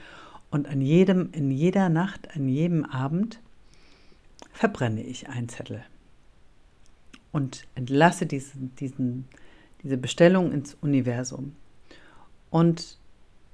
und 0.49 0.67
an 0.67 0.82
jedem, 0.82 1.30
in 1.34 1.52
jeder 1.52 1.89
Nacht, 1.89 2.34
an 2.36 2.47
jedem 2.47 2.86
Abend 2.86 3.39
verbrenne 4.54 5.04
ich 5.04 5.28
einen 5.30 5.49
Zettel 5.49 5.84
und 7.32 7.65
entlasse 7.76 8.26
diesen, 8.26 8.73
diesen, 8.76 9.28
diese 9.82 9.97
Bestellung 9.97 10.52
ins 10.52 10.76
Universum. 10.76 11.56
Und 12.49 12.97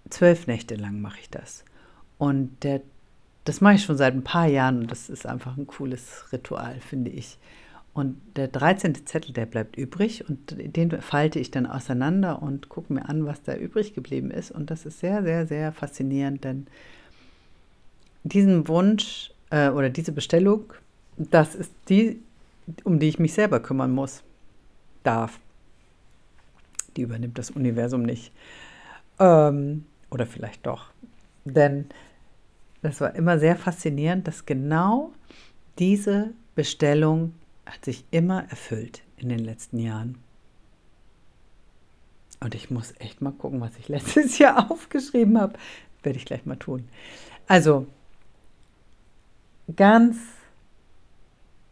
zwölf 0.09 0.45
Nächte 0.45 0.75
lang 0.75 1.01
mache 1.01 1.19
ich 1.21 1.29
das. 1.29 1.63
Und 2.19 2.63
der, 2.63 2.81
das 3.45 3.61
mache 3.61 3.75
ich 3.75 3.83
schon 3.83 3.97
seit 3.97 4.13
ein 4.13 4.23
paar 4.23 4.45
Jahren 4.45 4.81
und 4.81 4.91
das 4.91 5.09
ist 5.09 5.25
einfach 5.25 5.57
ein 5.57 5.65
cooles 5.65 6.25
Ritual, 6.31 6.79
finde 6.81 7.09
ich. 7.09 7.39
Und 7.93 8.21
der 8.35 8.47
13. 8.49 9.07
Zettel, 9.07 9.33
der 9.33 9.47
bleibt 9.47 9.75
übrig 9.75 10.29
und 10.29 10.55
den 10.55 11.01
falte 11.01 11.39
ich 11.39 11.49
dann 11.49 11.65
auseinander 11.65 12.41
und 12.41 12.69
gucke 12.69 12.93
mir 12.93 13.09
an, 13.09 13.25
was 13.25 13.41
da 13.41 13.55
übrig 13.55 13.95
geblieben 13.95 14.29
ist. 14.29 14.51
Und 14.51 14.69
das 14.69 14.85
ist 14.85 14.99
sehr, 14.99 15.23
sehr, 15.23 15.47
sehr 15.47 15.71
faszinierend, 15.71 16.43
denn 16.43 16.67
diesen 18.23 18.67
Wunsch 18.67 19.31
äh, 19.49 19.69
oder 19.69 19.89
diese 19.89 20.11
Bestellung, 20.11 20.73
das 21.17 21.55
ist 21.55 21.71
die, 21.87 22.19
um 22.83 22.99
die 22.99 23.07
ich 23.07 23.17
mich 23.17 23.33
selber 23.33 23.59
kümmern 23.59 23.91
muss, 23.91 24.23
darf. 25.03 25.39
Die 26.95 27.01
übernimmt 27.01 27.37
das 27.37 27.49
Universum 27.49 28.03
nicht. 28.03 28.31
Ähm, 29.19 29.85
oder 30.11 30.25
vielleicht 30.25 30.65
doch. 30.65 30.91
Denn 31.45 31.85
das 32.81 33.01
war 33.01 33.15
immer 33.15 33.39
sehr 33.39 33.55
faszinierend, 33.55 34.27
dass 34.27 34.45
genau 34.45 35.11
diese 35.77 36.31
Bestellung 36.55 37.33
hat 37.65 37.85
sich 37.85 38.05
immer 38.11 38.49
erfüllt 38.49 39.03
in 39.17 39.29
den 39.29 39.39
letzten 39.39 39.79
Jahren. 39.79 40.17
Und 42.39 42.55
ich 42.55 42.71
muss 42.71 42.93
echt 42.99 43.21
mal 43.21 43.31
gucken, 43.31 43.61
was 43.61 43.77
ich 43.77 43.87
letztes 43.89 44.37
Jahr 44.37 44.71
aufgeschrieben 44.71 45.39
habe. 45.39 45.53
Werde 46.03 46.17
ich 46.17 46.25
gleich 46.25 46.45
mal 46.45 46.55
tun. 46.55 46.87
Also, 47.47 47.87
ganz 49.75 50.17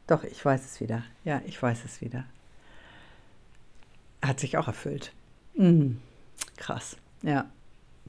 doch, 0.08 0.24
ich 0.24 0.43
weiß 0.43 0.65
es 0.65 0.80
wieder. 0.80 1.04
Ja, 1.26 1.41
ich 1.46 1.62
weiß 1.62 1.84
es 1.84 2.00
wieder. 2.00 2.24
Hat 4.22 4.39
sich 4.39 4.58
auch 4.58 4.67
erfüllt. 4.67 5.12
Mhm. 5.54 6.00
Krass. 6.56 6.96
Ja, 7.22 7.50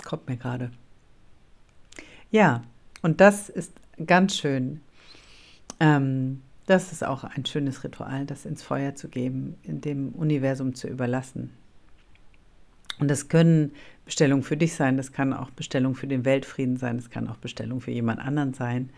kommt 0.05 0.29
mir 0.29 0.37
gerade. 0.37 0.71
Ja, 2.31 2.63
und 3.03 3.21
das 3.21 3.49
ist 3.49 3.73
ganz 4.07 4.37
schön. 4.37 4.81
Ähm, 5.81 6.43
das 6.67 6.93
ist 6.93 7.05
auch 7.05 7.25
ein 7.25 7.47
schönes 7.47 7.83
Ritual, 7.83 8.27
das 8.27 8.45
ins 8.45 8.63
Feuer 8.63 8.95
zu 8.95 9.09
geben, 9.09 9.57
in 9.63 9.81
dem 9.81 10.11
Universum 10.11 10.75
zu 10.75 10.87
überlassen. 10.87 11.51
Und 13.01 13.09
das 13.09 13.29
können 13.29 13.73
Bestellungen 14.05 14.43
für 14.43 14.57
dich 14.57 14.75
sein, 14.75 14.97
das 14.97 15.13
kann 15.13 15.33
auch 15.33 15.51
Bestellung 15.51 15.95
für 15.95 16.07
den 16.07 16.25
Weltfrieden 16.25 16.77
sein, 16.77 16.97
das 16.97 17.11
kann 17.11 17.29
auch 17.29 17.37
Bestellung 17.37 17.81
für 17.81 17.91
jemand 17.91 18.21
anderen 18.21 18.55
sein. 18.55 18.91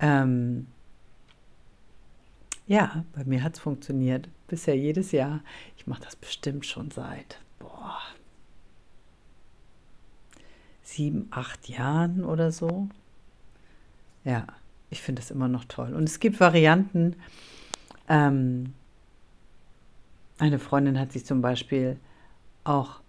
Ähm, 0.00 0.66
ja, 2.66 3.04
bei 3.14 3.24
mir 3.24 3.42
hat 3.42 3.54
es 3.54 3.60
funktioniert. 3.60 4.28
Bisher 4.46 4.76
jedes 4.76 5.12
Jahr. 5.12 5.40
Ich 5.76 5.86
mache 5.86 6.02
das 6.02 6.16
bestimmt 6.16 6.66
schon 6.66 6.90
seit 6.90 7.40
boah, 7.58 7.98
sieben, 10.82 11.28
acht 11.30 11.68
Jahren 11.68 12.24
oder 12.24 12.52
so. 12.52 12.88
Ja, 14.28 14.44
ich 14.90 15.00
finde 15.00 15.22
das 15.22 15.30
immer 15.30 15.48
noch 15.48 15.64
toll. 15.64 15.94
Und 15.94 16.04
es 16.04 16.20
gibt 16.20 16.38
Varianten. 16.38 17.16
Ähm, 18.10 18.74
eine 20.36 20.58
Freundin 20.58 20.98
hat 20.98 21.12
sich 21.12 21.24
zum 21.24 21.40
Beispiel 21.40 21.96
auch 22.62 23.00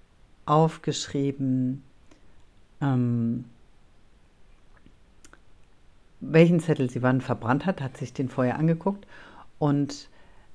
aufgeschrieben, 0.45 1.83
ähm, 2.79 3.43
welchen 6.21 6.61
Zettel 6.61 6.89
sie 6.89 7.01
wann 7.01 7.19
verbrannt 7.19 7.65
hat, 7.65 7.81
hat 7.81 7.97
sich 7.97 8.13
den 8.13 8.29
vorher 8.29 8.57
angeguckt. 8.57 9.05
Und 9.57 10.07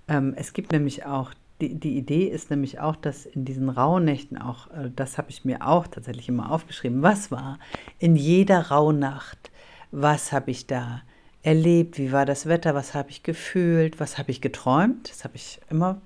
ähm, 0.09 0.33
es 0.35 0.55
gibt 0.55 0.73
nämlich 0.73 1.05
auch, 1.05 1.35
die, 1.61 1.75
die 1.75 1.99
Idee 1.99 2.25
ist 2.25 2.49
nämlich 2.49 2.81
auch, 2.81 2.97
dass 2.97 3.27
in 3.27 3.45
diesen 3.45 3.69
Rauhnächten 3.69 4.39
auch, 4.39 4.71
äh, 4.71 4.91
das 4.97 5.19
habe 5.19 5.29
ich 5.29 5.45
mir 5.45 5.67
auch 5.67 5.87
tatsächlich 5.87 6.31
immer 6.31 6.51
aufgeschrieben, 6.51 7.03
was 7.03 7.31
war 7.31 7.59
in 7.99 8.17
jeder 8.17 8.71
Rauhnacht, 8.71 9.51
was 9.95 10.33
habe 10.33 10.51
ich 10.51 10.67
da 10.67 11.03
erlebt, 11.43 11.99
wie 11.99 12.11
war 12.11 12.27
das 12.27 12.47
Wetter, 12.47 12.75
was 12.75 12.95
habe 12.95 13.11
ich 13.11 13.23
gefühlt, 13.23 14.01
was 14.01 14.19
habe 14.19 14.31
ich 14.31 14.41
geträumt, 14.41 15.11
das 15.11 15.25
habe 15.25 15.37
ich 15.37 15.61
immer 15.71 16.01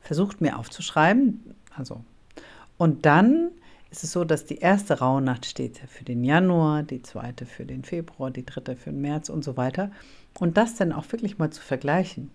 versucht 0.00 0.40
mir 0.40 0.58
aufzuschreiben. 0.58 1.54
Also 1.76 2.04
und 2.76 3.06
dann 3.06 3.50
ist 3.90 4.04
es 4.04 4.12
so, 4.12 4.24
dass 4.24 4.44
die 4.44 4.58
erste 4.58 4.98
Rauhnacht 4.98 5.46
steht 5.46 5.78
für 5.88 6.04
den 6.04 6.22
Januar, 6.24 6.82
die 6.82 7.02
zweite 7.02 7.46
für 7.46 7.64
den 7.64 7.84
Februar, 7.84 8.30
die 8.30 8.44
dritte 8.44 8.76
für 8.76 8.90
den 8.90 9.00
März 9.00 9.28
und 9.28 9.42
so 9.44 9.56
weiter. 9.56 9.90
Und 10.38 10.56
das 10.56 10.74
dann 10.74 10.92
auch 10.92 11.10
wirklich 11.12 11.38
mal 11.38 11.50
zu 11.50 11.62
vergleichen, 11.62 12.30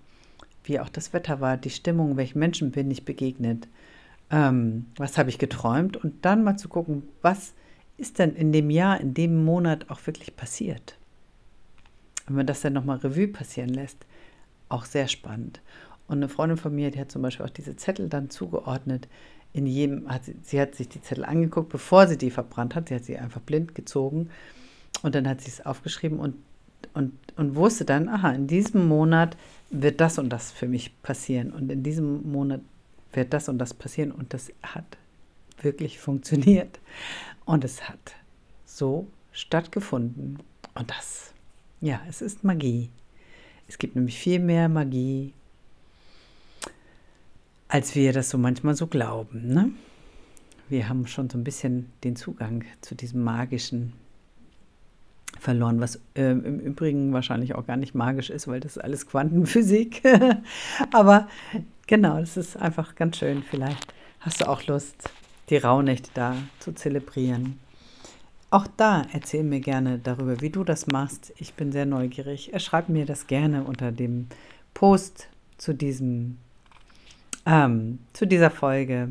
wie 0.64 0.80
auch 0.80 0.90
das 0.90 1.14
Wetter 1.14 1.40
war, 1.40 1.58
die 1.58 1.70
Stimmung, 1.70 2.18
welchen 2.18 2.40
Menschen 2.40 2.72
bin 2.72 2.90
ich 2.90 3.06
begegnet, 3.06 3.68
ähm, 4.32 4.86
was 4.96 5.18
habe 5.18 5.30
ich 5.30 5.38
geträumt? 5.38 5.98
Und 5.98 6.26
dann 6.26 6.44
mal 6.44 6.58
zu 6.58 6.70
gucken, 6.70 7.04
was 7.22 7.54
ist 8.02 8.20
denn 8.20 8.36
in 8.36 8.52
dem 8.52 8.70
Jahr, 8.70 9.00
in 9.00 9.14
dem 9.14 9.46
Monat 9.46 9.90
auch 9.90 10.06
wirklich 10.08 10.36
passiert. 10.36 10.98
Wenn 12.26 12.36
man 12.36 12.48
das 12.48 12.62
dann 12.62 12.74
nochmal 12.74 12.98
Revue 12.98 13.28
passieren 13.28 13.70
lässt, 13.70 14.06
auch 14.70 14.86
sehr 14.86 15.08
spannend. 15.08 15.62
Und 16.08 16.18
eine 16.18 16.30
Freundin 16.30 16.58
von 16.58 16.74
mir, 16.74 16.92
die 16.92 17.00
hat 17.00 17.12
zum 17.12 17.22
Beispiel 17.22 17.46
auch 17.46 17.52
diese 17.52 17.76
Zettel 17.76 18.10
dann 18.10 18.30
zugeordnet, 18.30 19.08
in 19.54 19.68
jedem, 19.68 20.10
hat 20.10 20.26
sie, 20.26 20.36
sie 20.42 20.60
hat 20.60 20.76
sich 20.76 20.90
die 20.90 21.02
Zettel 21.02 21.26
angeguckt, 21.26 21.70
bevor 21.70 22.08
sie 22.08 22.18
die 22.18 22.32
verbrannt 22.32 22.74
hat. 22.74 22.90
Sie 22.90 22.96
hat 22.96 23.04
sie 23.04 23.18
einfach 23.18 23.42
blind 23.42 23.76
gezogen 23.76 24.30
und 25.04 25.14
dann 25.14 25.28
hat 25.28 25.42
sie 25.42 25.50
es 25.50 25.66
aufgeschrieben 25.66 26.20
und, 26.20 26.36
und, 26.94 27.14
und 27.36 27.56
wusste 27.56 27.86
dann, 27.86 28.10
aha, 28.10 28.32
in 28.32 28.48
diesem 28.48 28.88
Monat 28.88 29.38
wird 29.70 30.02
das 30.02 30.18
und 30.18 30.30
das 30.30 30.52
für 30.52 30.68
mich 30.68 31.02
passieren 31.04 31.52
und 31.52 31.72
in 31.72 31.84
diesem 31.84 32.32
Monat 32.32 32.62
wird 33.14 33.34
das 33.34 33.50
und 33.50 33.58
das 33.58 33.74
passieren 33.74 34.12
und 34.12 34.34
das 34.34 34.52
hat 34.64 34.86
wirklich 35.62 36.00
funktioniert 36.00 36.80
und 37.52 37.64
es 37.64 37.90
hat 37.90 38.16
so 38.66 39.08
stattgefunden 39.32 40.40
und 40.76 40.90
das, 40.90 41.34
ja, 41.80 42.02
es 42.08 42.22
ist 42.22 42.44
Magie. 42.44 42.90
Es 43.68 43.78
gibt 43.78 43.96
nämlich 43.96 44.18
viel 44.18 44.40
mehr 44.40 44.70
Magie 44.70 45.34
als 47.72 47.96
wir 47.96 48.12
das 48.12 48.30
so 48.30 48.38
manchmal 48.38 48.76
so 48.76 48.86
glauben. 48.86 49.48
Ne? 49.48 49.72
Wir 50.68 50.90
haben 50.90 51.08
schon 51.08 51.30
so 51.30 51.38
ein 51.38 51.46
bisschen 51.46 51.92
den 52.04 52.18
Zugang 52.18 52.66
zu 52.82 52.96
diesem 52.96 53.24
magischen 53.24 53.94
verloren, 55.40 55.80
was 55.80 55.96
äh, 56.16 56.32
im 56.32 56.60
Übrigen 56.60 57.14
wahrscheinlich 57.14 57.56
auch 57.56 57.66
gar 57.66 57.78
nicht 57.78 57.96
magisch 57.96 58.30
ist, 58.30 58.48
weil 58.48 58.60
das 58.60 58.76
ist 58.76 58.84
alles 58.84 59.08
Quantenphysik. 59.08 60.04
Aber 60.92 61.30
genau, 61.88 62.20
das 62.20 62.36
ist 62.36 62.58
einfach 62.58 62.96
ganz 62.96 63.18
schön. 63.18 63.42
Vielleicht 63.42 63.94
hast 64.20 64.42
du 64.42 64.50
auch 64.50 64.68
Lust, 64.68 65.10
die 65.52 65.58
Rauhnächte 65.58 66.10
da 66.16 66.36
zu 66.60 66.72
zelebrieren. 66.72 67.60
Auch 68.50 68.66
da 68.78 69.06
erzähl 69.14 69.44
mir 69.44 69.60
gerne 69.60 70.00
darüber, 70.00 70.42
wie 70.42 70.50
du 70.50 70.64
das 70.64 70.88
machst. 70.88 71.34
Ich 71.38 71.54
bin 71.54 71.72
sehr 71.72 71.86
neugierig. 71.86 72.52
Schreib 72.58 72.90
mir 72.90 73.06
das 73.06 73.28
gerne 73.28 73.64
unter 73.64 73.92
dem 73.92 74.28
Post 74.74 75.28
zu 75.58 75.74
diesem 75.74 76.38
ähm, 77.46 78.00
zu 78.14 78.26
dieser 78.26 78.50
Folge 78.50 79.10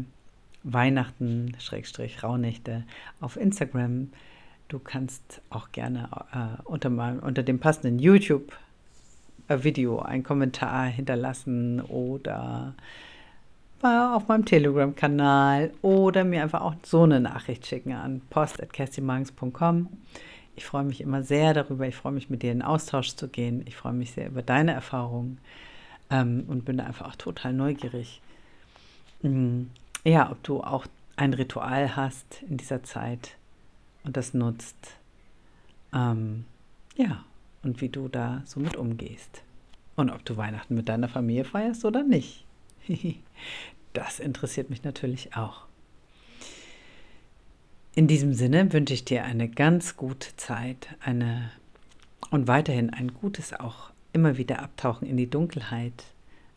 Weihnachten, 0.63 1.57
Schrägstrich, 1.59 2.23
Rauhnächte 2.23 2.85
auf 3.21 3.37
Instagram. 3.37 4.11
Du 4.69 4.79
kannst 4.79 5.43
auch 5.51 5.73
gerne 5.73 6.09
äh, 6.33 6.63
unter, 6.65 6.89
mal, 6.91 7.19
unter 7.19 7.43
dem 7.43 7.59
passenden 7.59 7.99
YouTube-Video 7.99 9.99
einen 10.01 10.23
Kommentar 10.23 10.87
hinterlassen 10.87 11.81
oder 11.81 12.75
auf 13.83 14.29
meinem 14.29 14.45
Telegram-Kanal 14.45 15.73
oder 15.83 16.25
mir 16.25 16.43
einfach 16.43 16.61
auch 16.61 16.75
so 16.83 17.03
eine 17.03 17.21
Nachricht 17.21 17.67
schicken 17.67 17.93
an 17.93 18.21
post.kerstimangs.com. 18.31 19.89
Ich 20.57 20.67
freue 20.67 20.85
mich 20.85 21.01
immer 21.01 21.23
sehr 21.23 21.55
darüber. 21.55 21.87
Ich 21.87 21.97
freue 21.97 22.13
mich, 22.13 22.29
mit 22.29 22.43
dir 22.43 22.53
in 22.53 22.63
Austausch 22.63 23.15
zu 23.17 23.29
gehen. 23.29 23.63
Ich 23.67 23.77
freue 23.77 23.95
mich 23.95 24.13
sehr 24.13 24.29
über 24.29 24.43
deine 24.43 24.73
Erfahrungen 24.73 25.39
ähm, 26.11 26.45
und 26.49 26.65
bin 26.65 26.81
einfach 26.81 27.09
auch 27.09 27.17
total 27.17 27.55
neugierig. 27.55 28.21
Mhm. 29.23 29.71
Ja, 30.05 30.31
ob 30.31 30.43
du 30.43 30.63
auch 30.63 30.87
ein 31.17 31.33
Ritual 31.33 31.97
hast 31.97 32.43
in 32.49 32.57
dieser 32.57 32.83
Zeit 32.83 33.37
und 34.05 34.17
das 34.17 34.35
nutzt. 34.35 34.97
Ähm, 35.95 36.45
ja, 36.97 37.25
und 37.63 37.81
wie 37.81 37.89
du 37.89 38.09
da 38.09 38.43
so 38.45 38.61
mit 38.61 38.77
umgehst. 38.77 39.43
Und 39.97 40.11
ob 40.11 40.25
du 40.25 40.37
Weihnachten 40.37 40.75
mit 40.75 40.89
deiner 40.89 41.09
Familie 41.09 41.45
feierst 41.45 41.85
oder 41.85 42.03
nicht. 42.03 42.45
das 43.93 44.21
interessiert 44.21 44.71
mich 44.71 44.85
natürlich 44.85 45.37
auch. 45.37 45.67
In 47.95 48.07
diesem 48.07 48.35
Sinne 48.35 48.73
wünsche 48.73 48.95
ich 48.95 49.05
dir 49.05 49.25
eine 49.25 49.49
ganz 49.49 49.97
gute 49.97 50.37
Zeit, 50.37 50.89
eine 51.01 51.51
und 52.31 52.47
weiterhin 52.47 52.91
ein 52.91 53.13
gutes 53.15 53.53
auch 53.53 53.91
immer 54.13 54.37
wieder 54.37 54.63
Abtauchen 54.63 55.09
in 55.09 55.17
die 55.17 55.29
Dunkelheit, 55.29 56.05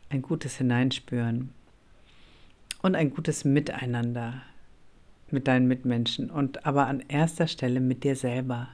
ein 0.09 0.21
gutes 0.21 0.57
Hineinspüren 0.57 1.49
und 2.81 2.95
ein 2.95 3.13
gutes 3.13 3.45
Miteinander 3.45 4.43
mit 5.31 5.47
deinen 5.47 5.67
Mitmenschen 5.67 6.29
und 6.29 6.65
aber 6.65 6.87
an 6.87 7.03
erster 7.07 7.47
Stelle 7.47 7.79
mit 7.79 8.03
dir 8.03 8.15
selber. 8.15 8.69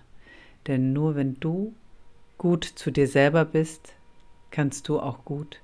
Denn 0.67 0.91
nur 0.91 1.15
wenn 1.15 1.39
du 1.39 1.73
gut 2.37 2.65
zu 2.65 2.91
dir 2.91 3.07
selber 3.07 3.45
bist, 3.45 3.93
kannst 4.51 4.89
du 4.89 4.99
auch 4.99 5.23
gut 5.23 5.61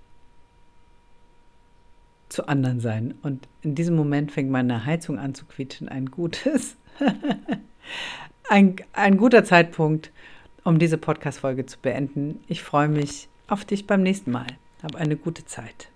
zu 2.30 2.48
anderen 2.48 2.80
sein. 2.80 3.16
Und 3.22 3.48
in 3.62 3.76
diesem 3.76 3.96
Moment 3.96 4.32
fängt 4.32 4.50
meine 4.50 4.86
Heizung 4.86 5.20
an 5.20 5.36
zu 5.36 5.46
quietschen. 5.46 5.90
Ein 5.90 6.08
gutes, 6.08 6.78
ein, 8.50 8.76
ein 8.94 9.18
guter 9.18 9.44
Zeitpunkt, 9.44 10.12
um 10.64 10.80
diese 10.80 10.98
Podcast-Folge 10.98 11.66
zu 11.66 11.78
beenden. 11.80 12.40
Ich 12.48 12.64
freue 12.64 12.90
mich 12.90 13.30
auf 13.48 13.66
dich 13.66 13.88
beim 13.88 14.02
nächsten 14.02 14.32
Mal. 14.32 14.48
Hab 14.82 14.96
eine 14.96 15.16
gute 15.16 15.46
Zeit. 15.46 15.90